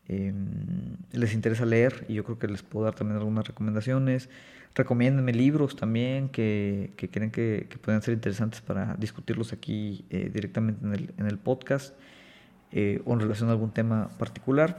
em, 0.08 0.96
les 1.12 1.34
interesa 1.34 1.66
leer 1.66 2.06
y 2.08 2.14
yo 2.14 2.24
creo 2.24 2.38
que 2.38 2.48
les 2.48 2.62
puedo 2.62 2.86
dar 2.86 2.94
también 2.94 3.18
algunas 3.18 3.46
recomendaciones. 3.46 4.30
Recomiéndenme 4.74 5.34
libros 5.34 5.76
también 5.76 6.30
que, 6.30 6.94
creen 7.12 7.30
que, 7.30 7.66
que, 7.68 7.76
pueden 7.76 8.00
ser 8.00 8.14
interesantes 8.14 8.62
para 8.62 8.94
discutirlos 8.94 9.52
aquí 9.52 10.06
eh, 10.08 10.30
directamente 10.32 10.86
en 10.86 10.94
el, 10.94 11.14
en 11.18 11.26
el 11.26 11.36
podcast 11.36 11.94
eh, 12.72 13.02
o 13.04 13.12
en 13.12 13.20
relación 13.20 13.50
a 13.50 13.52
algún 13.52 13.72
tema 13.72 14.08
particular. 14.18 14.78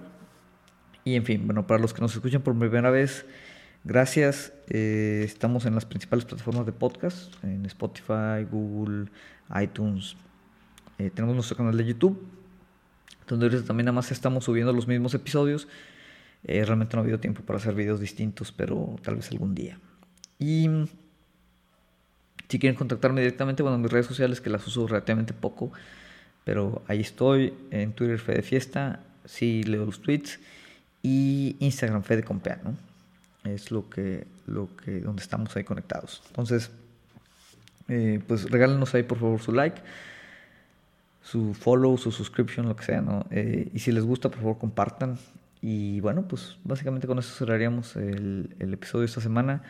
Y 1.03 1.13
en 1.15 1.23
fin, 1.23 1.45
bueno, 1.45 1.67
para 1.67 1.79
los 1.79 1.93
que 1.93 2.01
nos 2.01 2.15
escuchan 2.15 2.41
por 2.41 2.57
primera 2.57 2.89
vez, 2.89 3.27
gracias. 3.83 4.53
Eh, 4.69 5.21
estamos 5.25 5.65
en 5.65 5.75
las 5.75 5.85
principales 5.85 6.25
plataformas 6.25 6.65
de 6.65 6.71
podcast, 6.71 7.33
en 7.43 7.65
Spotify, 7.65 8.45
Google, 8.49 9.09
iTunes. 9.61 10.15
tenemos 10.97 11.35
nuestro 11.35 11.57
canal 11.57 11.75
de 11.77 11.85
YouTube, 11.85 12.21
donde 13.27 13.49
también 13.61 13.85
nada 13.85 13.93
más 13.93 14.11
estamos 14.11 14.43
subiendo 14.45 14.73
los 14.73 14.87
mismos 14.87 15.13
episodios. 15.13 15.67
realmente 16.43 16.95
no 16.95 17.01
ha 17.01 17.03
habido 17.03 17.19
tiempo 17.19 17.41
para 17.43 17.57
hacer 17.57 17.73
videos 17.73 17.99
distintos, 17.99 18.51
pero 18.51 18.95
tal 19.01 19.15
vez 19.15 19.31
algún 19.31 19.55
día. 19.55 19.79
Y 20.39 20.69
si 22.49 22.57
quieren 22.57 22.75
contactarme 22.75 23.21
directamente, 23.21 23.61
bueno, 23.61 23.77
mis 23.77 23.91
redes 23.91 24.07
sociales 24.07 24.41
que 24.41 24.49
las 24.49 24.65
uso 24.65 24.87
relativamente 24.87 25.33
poco, 25.33 25.71
pero 26.43 26.81
ahí 26.87 27.01
estoy, 27.01 27.53
en 27.69 27.93
Twitter 27.93 28.17
Fede 28.17 28.41
Fiesta, 28.41 29.01
sí 29.23 29.63
leo 29.63 29.85
los 29.85 30.01
tweets, 30.01 30.39
y 31.03 31.55
Instagram 31.59 32.03
Fede 32.03 32.23
Compea, 32.23 32.59
¿no? 32.63 32.88
Es 33.53 33.71
lo 33.71 33.89
que, 33.89 34.27
lo 34.47 34.75
que, 34.75 34.99
donde 35.01 35.21
estamos 35.21 35.55
ahí 35.55 35.63
conectados. 35.63 36.21
Entonces, 36.27 36.71
eh, 37.87 38.21
pues 38.27 38.49
regálenos 38.49 38.93
ahí 38.93 39.03
por 39.03 39.17
favor 39.17 39.39
su 39.41 39.51
like, 39.51 39.81
su 41.23 41.53
follow, 41.53 41.97
su 41.97 42.11
subscription, 42.11 42.67
lo 42.67 42.75
que 42.75 42.83
sea, 42.83 43.01
¿no? 43.01 43.25
Eh, 43.31 43.69
y 43.73 43.79
si 43.79 43.91
les 43.91 44.03
gusta, 44.03 44.29
por 44.29 44.39
favor 44.39 44.57
compartan. 44.57 45.17
Y 45.61 45.99
bueno, 45.99 46.27
pues 46.27 46.57
básicamente 46.63 47.07
con 47.07 47.19
eso 47.19 47.33
cerraríamos 47.35 47.95
el, 47.95 48.55
episodio 48.59 49.01
de 49.01 49.07
esta 49.07 49.21
semana. 49.21 49.63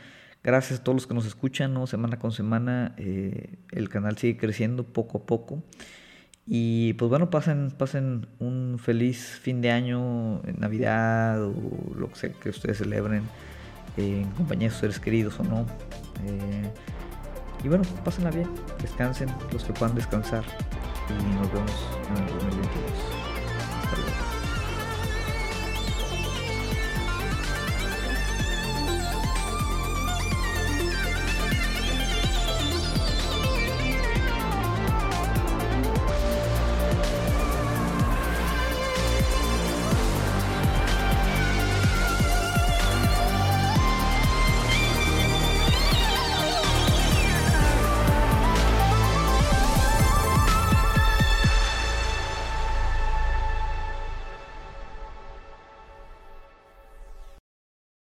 Gracias 0.44 0.80
a 0.80 0.84
todos 0.84 0.96
los 0.96 1.08
que 1.08 1.14
nos 1.14 1.26
escuchan, 1.26 1.74
¿no? 1.74 1.88
semana 1.88 2.20
con 2.20 2.32
semana. 2.32 2.94
Eh, 2.98 3.58
el 3.72 3.90
canal 3.90 4.18
sigue 4.18 4.38
creciendo 4.38 4.84
poco 4.84 5.20
a 5.20 5.26
poco. 5.26 5.64
Y 6.52 6.94
pues 6.94 7.10
bueno, 7.10 7.30
pasen, 7.30 7.70
pasen 7.70 8.26
un 8.40 8.80
feliz 8.80 9.40
fin 9.40 9.62
de 9.62 9.70
año, 9.70 10.42
Navidad 10.58 11.44
o 11.44 11.54
lo 11.96 12.10
que 12.10 12.16
sea 12.16 12.32
que 12.32 12.50
ustedes 12.50 12.80
celebren, 12.80 13.22
eh, 14.00 14.22
en 14.22 14.32
compañía 14.32 14.68
de 14.68 14.72
sus 14.72 14.82
seres 14.82 15.00
queridos 15.00 15.40
o 15.40 15.44
no. 15.44 15.66
Eh, 16.26 16.72
y 17.64 17.68
bueno, 17.68 17.84
pásenla 18.04 18.32
bien, 18.32 18.50
descansen 18.82 19.30
los 19.52 19.64
que 19.64 19.74
puedan 19.74 19.96
descansar 19.96 20.44
y 21.10 21.36
nos 21.36 21.52
vemos 21.52 21.88
en 22.10 22.24
el 22.24 22.34
2022. 22.34 22.70
Hasta 23.84 23.98
luego. 23.98 24.29